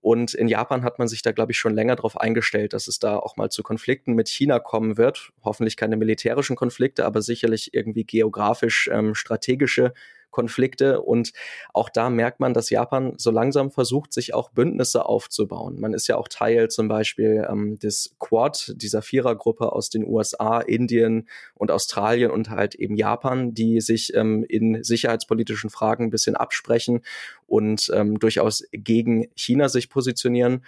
Und 0.00 0.34
in 0.34 0.48
Japan 0.48 0.82
hat 0.82 0.98
man 0.98 1.08
sich 1.08 1.22
da, 1.22 1.32
glaube 1.32 1.52
ich, 1.52 1.58
schon 1.58 1.74
länger 1.74 1.96
darauf 1.96 2.18
eingestellt, 2.18 2.72
dass 2.72 2.88
es 2.88 2.98
da 2.98 3.16
auch 3.16 3.36
mal 3.36 3.50
zu 3.50 3.62
Konflikten 3.62 4.14
mit 4.14 4.28
China 4.28 4.58
kommen 4.58 4.96
wird. 4.96 5.30
Hoffentlich 5.44 5.76
keine 5.76 5.96
militärischen 5.96 6.56
Konflikte, 6.56 7.04
aber 7.04 7.20
sicherlich 7.22 7.74
irgendwie 7.74 8.04
geografisch 8.04 8.88
ähm, 8.92 9.14
strategische 9.14 9.92
Konflikte. 10.34 11.00
Und 11.00 11.32
auch 11.72 11.88
da 11.88 12.10
merkt 12.10 12.40
man, 12.40 12.52
dass 12.52 12.68
Japan 12.68 13.14
so 13.16 13.30
langsam 13.30 13.70
versucht, 13.70 14.12
sich 14.12 14.34
auch 14.34 14.50
Bündnisse 14.50 15.06
aufzubauen. 15.06 15.80
Man 15.80 15.94
ist 15.94 16.08
ja 16.08 16.16
auch 16.16 16.28
Teil 16.28 16.68
zum 16.68 16.88
Beispiel 16.88 17.46
ähm, 17.48 17.78
des 17.78 18.16
Quad, 18.18 18.74
dieser 18.76 19.00
Vierergruppe 19.00 19.72
aus 19.72 19.90
den 19.90 20.04
USA, 20.04 20.60
Indien 20.60 21.28
und 21.54 21.70
Australien 21.70 22.32
und 22.32 22.50
halt 22.50 22.74
eben 22.74 22.96
Japan, 22.96 23.54
die 23.54 23.80
sich 23.80 24.12
ähm, 24.14 24.44
in 24.48 24.82
sicherheitspolitischen 24.82 25.70
Fragen 25.70 26.04
ein 26.04 26.10
bisschen 26.10 26.34
absprechen 26.34 27.02
und 27.46 27.90
ähm, 27.94 28.18
durchaus 28.18 28.64
gegen 28.72 29.28
China 29.36 29.68
sich 29.68 29.88
positionieren. 29.88 30.64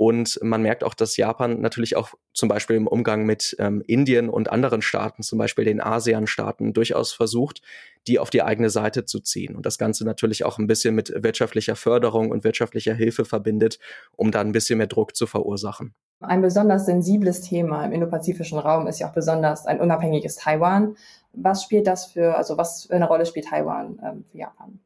Und 0.00 0.38
man 0.42 0.62
merkt 0.62 0.82
auch, 0.82 0.94
dass 0.94 1.18
Japan 1.18 1.60
natürlich 1.60 1.94
auch 1.94 2.14
zum 2.32 2.48
Beispiel 2.48 2.76
im 2.76 2.86
Umgang 2.86 3.26
mit 3.26 3.54
ähm, 3.58 3.82
Indien 3.86 4.30
und 4.30 4.50
anderen 4.50 4.80
Staaten, 4.80 5.22
zum 5.22 5.38
Beispiel 5.38 5.66
den 5.66 5.78
ASEAN-Staaten, 5.78 6.72
durchaus 6.72 7.12
versucht, 7.12 7.60
die 8.06 8.18
auf 8.18 8.30
die 8.30 8.42
eigene 8.42 8.70
Seite 8.70 9.04
zu 9.04 9.20
ziehen. 9.20 9.54
Und 9.54 9.66
das 9.66 9.76
Ganze 9.76 10.06
natürlich 10.06 10.42
auch 10.46 10.56
ein 10.56 10.66
bisschen 10.66 10.94
mit 10.94 11.12
wirtschaftlicher 11.14 11.76
Förderung 11.76 12.30
und 12.30 12.44
wirtschaftlicher 12.44 12.94
Hilfe 12.94 13.26
verbindet, 13.26 13.78
um 14.16 14.30
da 14.30 14.40
ein 14.40 14.52
bisschen 14.52 14.78
mehr 14.78 14.86
Druck 14.86 15.14
zu 15.14 15.26
verursachen. 15.26 15.94
Ein 16.20 16.40
besonders 16.40 16.86
sensibles 16.86 17.42
Thema 17.42 17.84
im 17.84 17.92
indopazifischen 17.92 18.58
Raum 18.58 18.86
ist 18.86 19.00
ja 19.00 19.10
auch 19.10 19.14
besonders 19.14 19.66
ein 19.66 19.82
unabhängiges 19.82 20.36
Taiwan. 20.36 20.96
Was 21.34 21.62
spielt 21.62 21.86
das 21.86 22.06
für, 22.06 22.38
also 22.38 22.56
was 22.56 22.86
für 22.86 22.94
eine 22.94 23.06
Rolle 23.06 23.26
spielt 23.26 23.48
Taiwan 23.48 24.00
ähm, 24.02 24.24
für 24.24 24.38
Japan? 24.38 24.80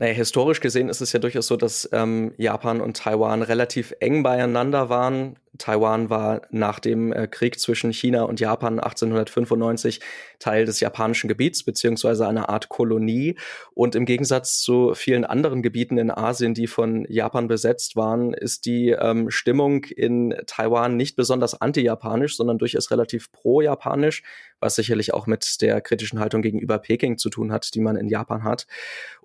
Naja, 0.00 0.12
historisch 0.12 0.60
gesehen 0.60 0.88
ist 0.88 1.00
es 1.00 1.12
ja 1.12 1.18
durchaus 1.18 1.48
so, 1.48 1.56
dass 1.56 1.88
ähm, 1.92 2.32
Japan 2.36 2.80
und 2.80 2.96
Taiwan 2.96 3.42
relativ 3.42 3.92
eng 3.98 4.22
beieinander 4.22 4.88
waren. 4.88 5.36
Taiwan 5.58 6.08
war 6.08 6.42
nach 6.50 6.78
dem 6.78 7.12
äh, 7.12 7.26
Krieg 7.26 7.58
zwischen 7.58 7.92
China 7.92 8.22
und 8.22 8.38
Japan 8.38 8.78
1895 8.78 10.00
Teil 10.38 10.66
des 10.66 10.78
japanischen 10.78 11.26
Gebiets 11.26 11.64
beziehungsweise 11.64 12.28
eine 12.28 12.48
Art 12.48 12.68
Kolonie. 12.68 13.36
Und 13.74 13.96
im 13.96 14.04
Gegensatz 14.04 14.60
zu 14.60 14.94
vielen 14.94 15.24
anderen 15.24 15.62
Gebieten 15.62 15.98
in 15.98 16.12
Asien, 16.12 16.54
die 16.54 16.68
von 16.68 17.04
Japan 17.08 17.48
besetzt 17.48 17.96
waren, 17.96 18.34
ist 18.34 18.66
die 18.66 18.90
ähm, 18.90 19.30
Stimmung 19.30 19.82
in 19.84 20.34
Taiwan 20.46 20.96
nicht 20.96 21.16
besonders 21.16 21.60
anti-japanisch, 21.60 22.36
sondern 22.36 22.58
durchaus 22.58 22.92
relativ 22.92 23.32
pro-japanisch, 23.32 24.22
was 24.60 24.76
sicherlich 24.76 25.12
auch 25.12 25.26
mit 25.26 25.60
der 25.60 25.80
kritischen 25.80 26.20
Haltung 26.20 26.42
gegenüber 26.42 26.78
Peking 26.78 27.18
zu 27.18 27.30
tun 27.30 27.50
hat, 27.50 27.74
die 27.74 27.80
man 27.80 27.96
in 27.96 28.08
Japan 28.08 28.44
hat. 28.44 28.68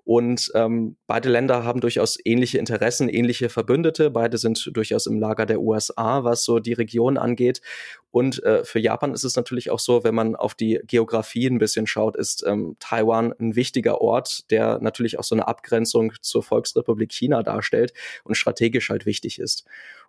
Und 0.04 0.52
ähm, 0.54 0.96
beide 1.06 1.30
Länder 1.30 1.64
haben 1.64 1.80
durchaus 1.80 2.18
ähnliche 2.24 2.58
Interessen, 2.58 3.08
ähnliche 3.08 3.48
Verbündete. 3.48 4.10
Beide 4.10 4.36
sind 4.36 4.70
durchaus 4.74 5.06
im 5.06 5.18
Lager 5.18 5.46
der 5.46 5.60
USA, 5.60 6.24
was 6.24 6.44
so 6.44 6.58
die 6.58 6.74
Region 6.74 7.16
angeht. 7.16 7.62
Und 8.10 8.42
äh, 8.44 8.64
für 8.64 8.78
Japan 8.78 9.14
ist 9.14 9.24
es 9.24 9.34
natürlich 9.34 9.70
auch 9.70 9.78
so, 9.78 10.04
wenn 10.04 10.14
man 10.14 10.36
auf 10.36 10.54
die 10.54 10.80
Geografie 10.86 11.46
ein 11.46 11.58
bisschen 11.58 11.86
schaut, 11.86 12.16
ist 12.16 12.44
ähm, 12.46 12.76
Taiwan 12.78 13.32
ein 13.40 13.56
wichtiger 13.56 14.00
Ort, 14.02 14.50
der 14.50 14.78
natürlich 14.80 15.18
auch 15.18 15.24
so 15.24 15.34
eine 15.34 15.48
Abgrenzung 15.48 16.12
zur 16.20 16.42
Volksrepublik 16.42 17.10
China 17.10 17.42
darstellt 17.42 17.94
und 18.24 18.36
strategisch 18.36 18.90
halt 18.90 19.06
wichtig 19.06 19.38
ist. 19.38 19.64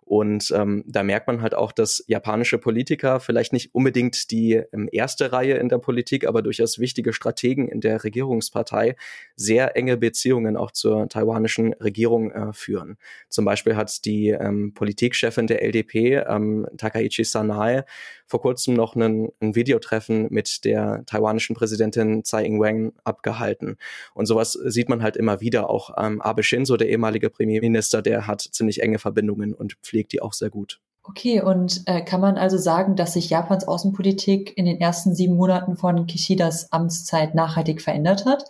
Und 0.06 0.52
ähm, 0.54 0.84
da 0.86 1.02
merkt 1.02 1.26
man 1.26 1.42
halt 1.42 1.56
auch, 1.56 1.72
dass 1.72 2.04
japanische 2.06 2.58
Politiker 2.58 3.18
vielleicht 3.18 3.52
nicht 3.52 3.74
unbedingt 3.74 4.30
die 4.30 4.62
ähm, 4.72 4.88
erste 4.92 5.32
Reihe 5.32 5.54
in 5.54 5.68
der 5.68 5.78
Politik, 5.78 6.28
aber 6.28 6.42
durchaus 6.42 6.78
wichtige 6.78 7.12
Strategen 7.12 7.66
in 7.66 7.80
der 7.80 8.04
Regierungspartei 8.04 8.94
sehr 9.34 9.76
enge 9.76 9.96
Beziehungen 9.96 10.56
auch 10.56 10.70
zur 10.70 11.08
taiwanischen 11.08 11.72
Regierung 11.74 12.30
äh, 12.30 12.52
führen. 12.52 12.98
Zum 13.28 13.44
Beispiel 13.44 13.74
hat 13.74 14.04
die 14.04 14.28
ähm, 14.28 14.74
Politikchefin 14.74 15.48
der 15.48 15.64
LDP, 15.64 16.22
ähm, 16.28 16.68
Takaichi 16.78 17.24
Sanae, 17.24 17.82
vor 18.26 18.40
kurzem 18.40 18.74
noch 18.74 18.96
einen, 18.96 19.28
ein 19.40 19.54
Videotreffen 19.54 20.26
mit 20.30 20.64
der 20.64 21.04
taiwanischen 21.06 21.56
Präsidentin 21.56 22.24
Tsai 22.24 22.44
Ing-wen 22.44 22.92
abgehalten. 23.04 23.76
Und 24.14 24.26
sowas 24.26 24.52
sieht 24.52 24.88
man 24.88 25.02
halt 25.02 25.16
immer 25.16 25.40
wieder. 25.40 25.70
Auch 25.70 25.90
ähm, 25.98 26.20
Abe 26.20 26.42
Shinzo, 26.42 26.76
der 26.76 26.88
ehemalige 26.88 27.30
Premierminister, 27.30 28.02
der 28.02 28.26
hat 28.26 28.40
ziemlich 28.40 28.82
enge 28.82 28.98
Verbindungen 28.98 29.54
und 29.54 29.74
pflegt 29.82 30.12
die 30.12 30.22
auch 30.22 30.32
sehr 30.32 30.50
gut. 30.50 30.80
Okay, 31.08 31.40
und 31.40 31.82
äh, 31.86 32.02
kann 32.02 32.20
man 32.20 32.36
also 32.36 32.58
sagen, 32.58 32.96
dass 32.96 33.12
sich 33.12 33.30
Japans 33.30 33.66
Außenpolitik 33.66 34.58
in 34.58 34.64
den 34.64 34.80
ersten 34.80 35.14
sieben 35.14 35.36
Monaten 35.36 35.76
von 35.76 36.06
Kishidas 36.06 36.72
Amtszeit 36.72 37.34
nachhaltig 37.34 37.80
verändert 37.80 38.24
hat? 38.26 38.44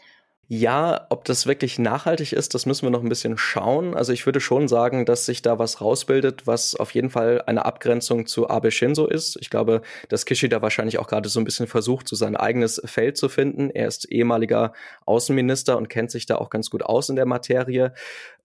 Ja, 0.49 1.07
ob 1.11 1.25
das 1.25 1.49
wirklich 1.49 1.77
nachhaltig 1.81 2.33
ist, 2.33 2.55
das 2.55 2.67
müssen 2.67 2.87
wir 2.87 2.91
noch 2.91 3.03
ein 3.03 3.09
bisschen 3.09 3.37
schauen. 3.37 3.97
Also 3.97 4.13
ich 4.13 4.27
würde 4.27 4.39
schon 4.39 4.69
sagen, 4.69 5.05
dass 5.05 5.27
sich 5.27 5.43
da 5.43 5.59
was 5.59 5.81
rausbildet, 5.81 6.47
was 6.47 6.77
auf 6.77 6.93
jeden 6.93 7.11
Fall 7.11 7.43
eine 7.47 7.65
Abgrenzung 7.65 8.27
zu 8.27 8.49
Abe 8.49 8.71
Shinzo 8.71 9.07
ist. 9.07 9.37
Ich 9.41 9.51
glaube, 9.51 9.83
dass 10.09 10.25
Kishida 10.25 10.63
wahrscheinlich 10.63 11.01
auch 11.01 11.09
gerade 11.09 11.29
so 11.29 11.41
ein 11.41 11.45
bisschen 11.45 11.67
versucht, 11.67 12.07
so 12.07 12.15
sein 12.15 12.37
eigenes 12.37 12.81
Feld 12.85 13.17
zu 13.17 13.29
finden. 13.29 13.71
Er 13.71 13.89
ist 13.89 14.05
ehemaliger 14.05 14.73
Außenminister 15.05 15.77
und 15.77 15.89
kennt 15.89 16.13
sich 16.13 16.27
da 16.27 16.37
auch 16.37 16.49
ganz 16.49 16.71
gut 16.71 16.85
aus 16.85 17.09
in 17.09 17.17
der 17.17 17.27
Materie. 17.27 17.93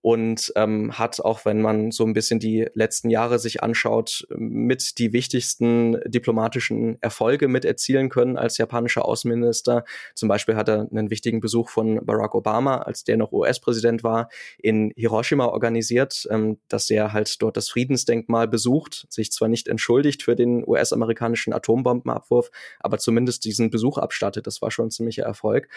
Und 0.02 0.52
ähm, 0.56 0.98
hat 0.98 1.20
auch, 1.20 1.46
wenn 1.46 1.62
man 1.62 1.92
so 1.92 2.06
ein 2.06 2.14
bisschen 2.14 2.40
die 2.40 2.68
letzten 2.74 3.10
Jahre 3.10 3.38
sich 3.38 3.62
anschaut, 3.62 4.26
mit 4.36 4.98
die 4.98 5.14
wichtigsten 5.14 6.00
diplomatischen 6.06 6.98
Erfolge 7.02 7.48
mit 7.48 7.66
erzielen 7.66 8.10
können 8.10 8.38
als 8.38 8.58
japanischer 8.58 9.06
Außenminister. 9.06 9.86
Zum 10.16 10.28
Beispiel 10.28 10.56
hat 10.56 10.70
er 10.70 10.88
einen 10.90 11.12
wichtigen 11.12 11.40
Besuch 11.40 11.70
von 11.70 12.04
Barack 12.04 12.34
Obama, 12.34 12.80
als 12.80 13.04
der 13.04 13.18
noch 13.18 13.32
US-Präsident 13.32 14.04
war, 14.04 14.30
in 14.58 14.92
Hiroshima 14.96 15.46
organisiert, 15.46 16.28
ähm, 16.32 16.58
dass 16.68 16.90
er 16.90 17.14
halt 17.14 17.42
dort 17.42 17.56
das 17.56 17.70
Friedensdenkmal 17.70 18.48
besucht, 18.48 19.06
sich 19.10 19.32
zwar 19.32 19.50
nicht 19.50 19.68
entschuldigt 19.68 20.24
für 20.24 20.36
den 20.36 20.68
US-amerikanischen 20.68 21.54
Atombombenabwurf, 21.54 22.50
aber 22.80 22.98
zumindest 22.98 23.46
diesen 23.46 23.70
Besuch 23.70 24.00
abstattet. 24.00 24.48
Das 24.48 24.62
war 24.62 24.72
schon 24.72 24.88
ein 24.88 24.92
ziemlicher 24.92 25.24
Erfolg. 25.24 25.70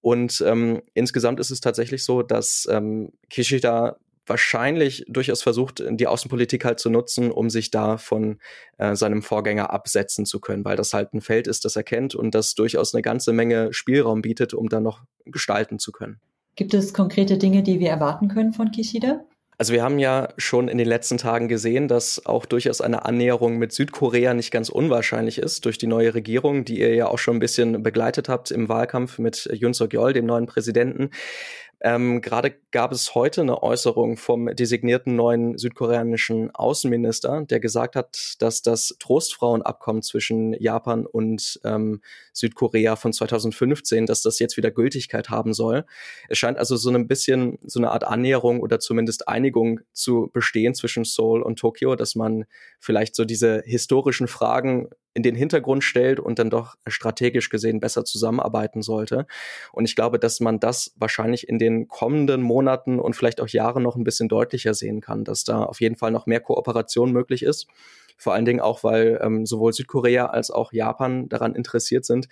Und 0.00 0.42
ähm, 0.46 0.82
insgesamt 0.94 1.40
ist 1.40 1.50
es 1.50 1.60
tatsächlich 1.60 2.04
so, 2.04 2.22
dass 2.22 2.68
ähm, 2.70 3.12
Kishida 3.28 3.96
wahrscheinlich 4.26 5.04
durchaus 5.08 5.42
versucht, 5.42 5.82
die 5.88 6.06
Außenpolitik 6.06 6.64
halt 6.64 6.80
zu 6.80 6.90
nutzen, 6.90 7.30
um 7.30 7.48
sich 7.48 7.70
da 7.70 7.96
von 7.96 8.38
äh, 8.78 8.96
seinem 8.96 9.22
Vorgänger 9.22 9.70
absetzen 9.70 10.26
zu 10.26 10.40
können, 10.40 10.64
weil 10.64 10.76
das 10.76 10.92
halt 10.92 11.14
ein 11.14 11.20
Feld 11.20 11.46
ist, 11.46 11.64
das 11.64 11.76
er 11.76 11.84
kennt 11.84 12.14
und 12.14 12.34
das 12.34 12.54
durchaus 12.54 12.94
eine 12.94 13.02
ganze 13.02 13.32
Menge 13.32 13.72
Spielraum 13.72 14.22
bietet, 14.22 14.54
um 14.54 14.68
dann 14.68 14.82
noch 14.82 15.02
gestalten 15.24 15.78
zu 15.78 15.92
können. 15.92 16.20
Gibt 16.56 16.74
es 16.74 16.94
konkrete 16.94 17.38
Dinge, 17.38 17.62
die 17.62 17.80
wir 17.80 17.90
erwarten 17.90 18.28
können 18.28 18.52
von 18.52 18.70
Kishida? 18.70 19.20
Also 19.58 19.72
wir 19.72 19.82
haben 19.82 19.98
ja 19.98 20.28
schon 20.36 20.68
in 20.68 20.76
den 20.76 20.86
letzten 20.86 21.16
Tagen 21.16 21.48
gesehen, 21.48 21.88
dass 21.88 22.26
auch 22.26 22.44
durchaus 22.44 22.82
eine 22.82 23.06
Annäherung 23.06 23.56
mit 23.56 23.72
Südkorea 23.72 24.34
nicht 24.34 24.50
ganz 24.50 24.68
unwahrscheinlich 24.68 25.38
ist 25.38 25.64
durch 25.64 25.78
die 25.78 25.86
neue 25.86 26.12
Regierung, 26.12 26.66
die 26.66 26.78
ihr 26.78 26.94
ja 26.94 27.06
auch 27.06 27.18
schon 27.18 27.36
ein 27.36 27.40
bisschen 27.40 27.82
begleitet 27.82 28.28
habt 28.28 28.50
im 28.50 28.68
Wahlkampf 28.68 29.18
mit 29.18 29.48
Yoon 29.50 29.72
Suk-yeol, 29.72 30.12
dem 30.12 30.26
neuen 30.26 30.44
Präsidenten. 30.44 31.08
Ähm, 31.80 32.22
Gerade 32.22 32.54
gab 32.70 32.90
es 32.90 33.14
heute 33.14 33.42
eine 33.42 33.62
Äußerung 33.62 34.16
vom 34.16 34.46
designierten 34.46 35.14
neuen 35.14 35.58
südkoreanischen 35.58 36.54
Außenminister, 36.54 37.44
der 37.44 37.60
gesagt 37.60 37.96
hat, 37.96 38.36
dass 38.38 38.62
das 38.62 38.96
Trostfrauenabkommen 38.98 40.02
zwischen 40.02 40.54
Japan 40.54 41.04
und 41.04 41.60
ähm, 41.64 42.00
Südkorea 42.32 42.96
von 42.96 43.12
2015, 43.12 44.06
dass 44.06 44.22
das 44.22 44.38
jetzt 44.38 44.56
wieder 44.56 44.70
Gültigkeit 44.70 45.28
haben 45.28 45.52
soll. 45.52 45.84
Es 46.30 46.38
scheint 46.38 46.58
also 46.58 46.76
so 46.76 46.90
ein 46.90 47.08
bisschen 47.08 47.58
so 47.62 47.78
eine 47.78 47.90
Art 47.90 48.04
Annäherung 48.04 48.60
oder 48.60 48.80
zumindest 48.80 49.28
Einigung 49.28 49.80
zu 49.92 50.30
bestehen 50.32 50.74
zwischen 50.74 51.04
Seoul 51.04 51.42
und 51.42 51.58
Tokio, 51.58 51.94
dass 51.94 52.14
man 52.14 52.46
vielleicht 52.80 53.14
so 53.14 53.26
diese 53.26 53.62
historischen 53.66 54.28
Fragen 54.28 54.88
in 55.16 55.22
den 55.22 55.34
Hintergrund 55.34 55.82
stellt 55.82 56.20
und 56.20 56.38
dann 56.38 56.50
doch 56.50 56.76
strategisch 56.86 57.48
gesehen 57.48 57.80
besser 57.80 58.04
zusammenarbeiten 58.04 58.82
sollte. 58.82 59.26
Und 59.72 59.86
ich 59.86 59.96
glaube, 59.96 60.18
dass 60.18 60.40
man 60.40 60.60
das 60.60 60.92
wahrscheinlich 60.96 61.48
in 61.48 61.58
den 61.58 61.88
kommenden 61.88 62.42
Monaten 62.42 63.00
und 63.00 63.16
vielleicht 63.16 63.40
auch 63.40 63.48
Jahren 63.48 63.82
noch 63.82 63.96
ein 63.96 64.04
bisschen 64.04 64.28
deutlicher 64.28 64.74
sehen 64.74 65.00
kann, 65.00 65.24
dass 65.24 65.42
da 65.44 65.62
auf 65.62 65.80
jeden 65.80 65.96
Fall 65.96 66.10
noch 66.10 66.26
mehr 66.26 66.40
Kooperation 66.40 67.12
möglich 67.12 67.42
ist. 67.42 67.66
Vor 68.18 68.34
allen 68.34 68.44
Dingen 68.44 68.60
auch, 68.60 68.84
weil 68.84 69.18
ähm, 69.22 69.46
sowohl 69.46 69.72
Südkorea 69.72 70.26
als 70.26 70.50
auch 70.50 70.72
Japan 70.72 71.30
daran 71.30 71.54
interessiert 71.54 72.04
sind, 72.04 72.28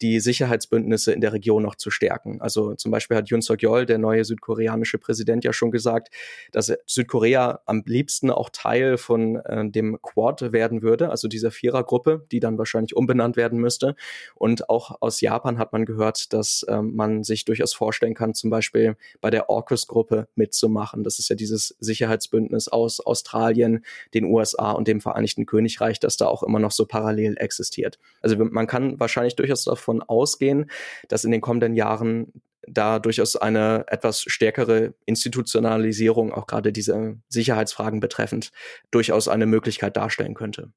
die 0.00 0.20
Sicherheitsbündnisse 0.20 1.12
in 1.12 1.20
der 1.20 1.32
Region 1.32 1.62
noch 1.62 1.74
zu 1.74 1.90
stärken. 1.90 2.40
Also 2.40 2.74
zum 2.74 2.90
Beispiel 2.90 3.16
hat 3.16 3.28
Yoon 3.28 3.42
Suk-yeol, 3.42 3.86
der 3.86 3.98
neue 3.98 4.24
südkoreanische 4.24 4.98
Präsident, 4.98 5.44
ja 5.44 5.52
schon 5.52 5.70
gesagt, 5.70 6.08
dass 6.52 6.72
Südkorea 6.86 7.60
am 7.66 7.82
liebsten 7.86 8.30
auch 8.30 8.50
Teil 8.50 8.98
von 8.98 9.36
äh, 9.36 9.68
dem 9.70 10.00
Quad 10.02 10.52
werden 10.52 10.82
würde, 10.82 11.10
also 11.10 11.28
dieser 11.28 11.50
Vierergruppe, 11.50 12.26
die 12.30 12.40
dann 12.40 12.58
wahrscheinlich 12.58 12.94
umbenannt 12.96 13.36
werden 13.36 13.58
müsste. 13.58 13.96
Und 14.34 14.68
auch 14.68 14.96
aus 15.00 15.20
Japan 15.20 15.58
hat 15.58 15.72
man 15.72 15.84
gehört, 15.84 16.32
dass 16.32 16.62
äh, 16.64 16.80
man 16.80 17.24
sich 17.24 17.44
durchaus 17.44 17.74
vorstellen 17.74 18.14
kann, 18.14 18.34
zum 18.34 18.50
Beispiel 18.50 18.96
bei 19.20 19.30
der 19.30 19.50
AUKUS-Gruppe 19.50 20.28
mitzumachen. 20.34 21.04
Das 21.04 21.18
ist 21.18 21.28
ja 21.28 21.36
dieses 21.36 21.76
Sicherheitsbündnis 21.80 22.68
aus 22.68 23.00
Australien, 23.00 23.84
den 24.14 24.24
USA 24.24 24.72
und 24.72 24.88
dem 24.88 25.00
Vereinigten 25.00 25.46
Königreich, 25.46 26.00
das 26.00 26.16
da 26.16 26.26
auch 26.26 26.42
immer 26.42 26.58
noch 26.58 26.72
so 26.72 26.86
parallel 26.86 27.36
existiert. 27.38 27.98
Also 28.20 28.36
man 28.36 28.66
kann 28.66 29.00
wahrscheinlich 29.00 29.36
durchaus 29.36 29.64
davon 29.64 29.87
davon 29.88 30.02
ausgehen, 30.02 30.70
dass 31.08 31.24
in 31.24 31.30
den 31.30 31.40
kommenden 31.40 31.74
Jahren 31.74 32.32
da 32.66 32.98
durchaus 32.98 33.34
eine 33.36 33.86
etwas 33.88 34.22
stärkere 34.22 34.94
Institutionalisierung, 35.06 36.32
auch 36.32 36.46
gerade 36.46 36.70
diese 36.70 37.16
Sicherheitsfragen 37.28 38.00
betreffend, 38.00 38.50
durchaus 38.90 39.26
eine 39.26 39.46
Möglichkeit 39.46 39.96
darstellen 39.96 40.34
könnte. 40.34 40.70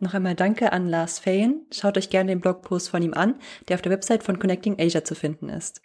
Noch 0.00 0.14
einmal 0.14 0.36
danke 0.36 0.72
an 0.72 0.88
Lars 0.88 1.18
Fayen. 1.18 1.66
Schaut 1.72 1.98
euch 1.98 2.08
gerne 2.08 2.30
den 2.30 2.40
Blogpost 2.40 2.88
von 2.88 3.02
ihm 3.02 3.14
an, 3.14 3.34
der 3.68 3.74
auf 3.74 3.82
der 3.82 3.90
Website 3.90 4.22
von 4.22 4.38
Connecting 4.38 4.80
Asia 4.80 5.02
zu 5.02 5.16
finden 5.16 5.48
ist. 5.48 5.82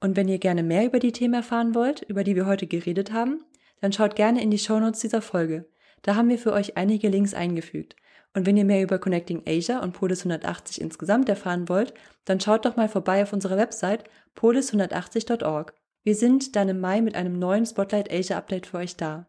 Und 0.00 0.16
wenn 0.16 0.28
ihr 0.28 0.38
gerne 0.38 0.62
mehr 0.62 0.86
über 0.86 0.98
die 0.98 1.12
Themen 1.12 1.34
erfahren 1.34 1.74
wollt, 1.74 2.00
über 2.00 2.24
die 2.24 2.34
wir 2.34 2.46
heute 2.46 2.66
geredet 2.66 3.12
haben, 3.12 3.44
dann 3.82 3.92
schaut 3.92 4.16
gerne 4.16 4.42
in 4.42 4.50
die 4.50 4.58
Shownotes 4.58 5.00
dieser 5.00 5.20
Folge. 5.20 5.68
Da 6.02 6.16
haben 6.16 6.30
wir 6.30 6.38
für 6.38 6.54
euch 6.54 6.78
einige 6.78 7.08
Links 7.08 7.34
eingefügt. 7.34 7.96
Und 8.34 8.46
wenn 8.46 8.56
ihr 8.56 8.64
mehr 8.64 8.82
über 8.82 8.98
Connecting 8.98 9.42
Asia 9.46 9.80
und 9.80 9.92
Polis 9.92 10.20
180 10.20 10.80
insgesamt 10.80 11.28
erfahren 11.28 11.68
wollt, 11.68 11.94
dann 12.24 12.40
schaut 12.40 12.64
doch 12.64 12.76
mal 12.76 12.88
vorbei 12.88 13.22
auf 13.22 13.32
unserer 13.32 13.56
Website 13.56 14.04
polis180.org. 14.36 15.74
Wir 16.04 16.14
sind 16.14 16.54
dann 16.56 16.68
im 16.68 16.80
Mai 16.80 17.00
mit 17.00 17.14
einem 17.14 17.38
neuen 17.38 17.66
Spotlight 17.66 18.12
Asia 18.12 18.38
Update 18.38 18.66
für 18.66 18.78
euch 18.78 18.96
da. 18.96 19.28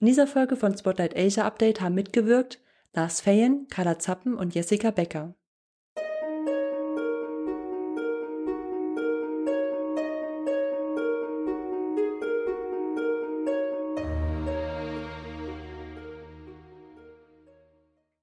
In 0.00 0.06
dieser 0.06 0.26
Folge 0.26 0.56
von 0.56 0.76
Spotlight 0.76 1.16
Asia 1.16 1.46
Update 1.46 1.80
haben 1.80 1.94
mitgewirkt 1.94 2.60
Lars 2.92 3.20
Feyen, 3.20 3.68
Carla 3.68 3.98
Zappen 3.98 4.34
und 4.34 4.54
Jessica 4.54 4.90
Becker. 4.90 5.34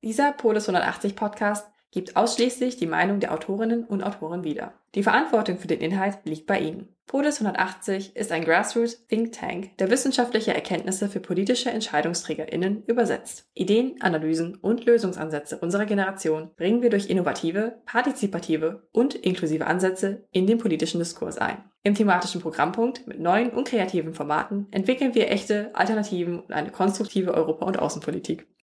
Dieser 0.08 0.32
Polis 0.32 0.70
180 0.70 1.18
Podcast 1.18 1.68
gibt 1.92 2.16
ausschließlich 2.16 2.78
die 2.78 2.88
Meinung 2.88 3.20
der 3.20 3.34
Autorinnen 3.34 3.84
und 3.84 4.04
Autoren 4.04 4.46
wieder. 4.46 4.72
Die 4.96 5.04
Verantwortung 5.04 5.58
für 5.58 5.68
den 5.68 5.82
Inhalt 5.82 6.20
liegt 6.24 6.48
bei 6.48 6.62
Ihnen. 6.62 6.88
Polis 7.08 7.42
180 7.42 8.16
ist 8.16 8.32
ein 8.32 8.46
Grassroots 8.46 9.06
Think 9.08 9.34
Tank, 9.34 9.78
der 9.80 9.92
wissenschaftliche 9.92 10.54
Erkenntnisse 10.54 11.10
für 11.10 11.20
politische 11.20 11.72
EntscheidungsträgerInnen 11.72 12.84
übersetzt. 12.86 13.50
Ideen, 13.54 14.02
Analysen 14.02 14.56
und 14.56 14.86
Lösungsansätze 14.86 15.58
unserer 15.58 15.86
Generation 15.86 16.52
bringen 16.56 16.82
wir 16.82 16.90
durch 16.90 17.10
innovative, 17.10 17.82
partizipative 17.86 18.88
und 18.94 19.14
inklusive 19.14 19.68
Ansätze 19.68 20.24
in 20.32 20.48
den 20.48 20.58
politischen 20.58 21.00
Diskurs 21.00 21.38
ein. 21.38 21.66
Im 21.84 21.96
thematischen 21.96 22.40
Programmpunkt 22.40 23.08
mit 23.08 23.20
neuen 23.20 23.50
und 23.50 23.68
kreativen 23.68 24.14
Formaten 24.14 24.68
entwickeln 24.72 25.16
wir 25.16 25.30
echte 25.30 25.76
Alternativen 25.76 26.40
und 26.40 26.54
eine 26.54 26.72
konstruktive 26.72 27.34
Europa- 27.34 27.66
und 27.66 27.80
Außenpolitik. 27.80 28.48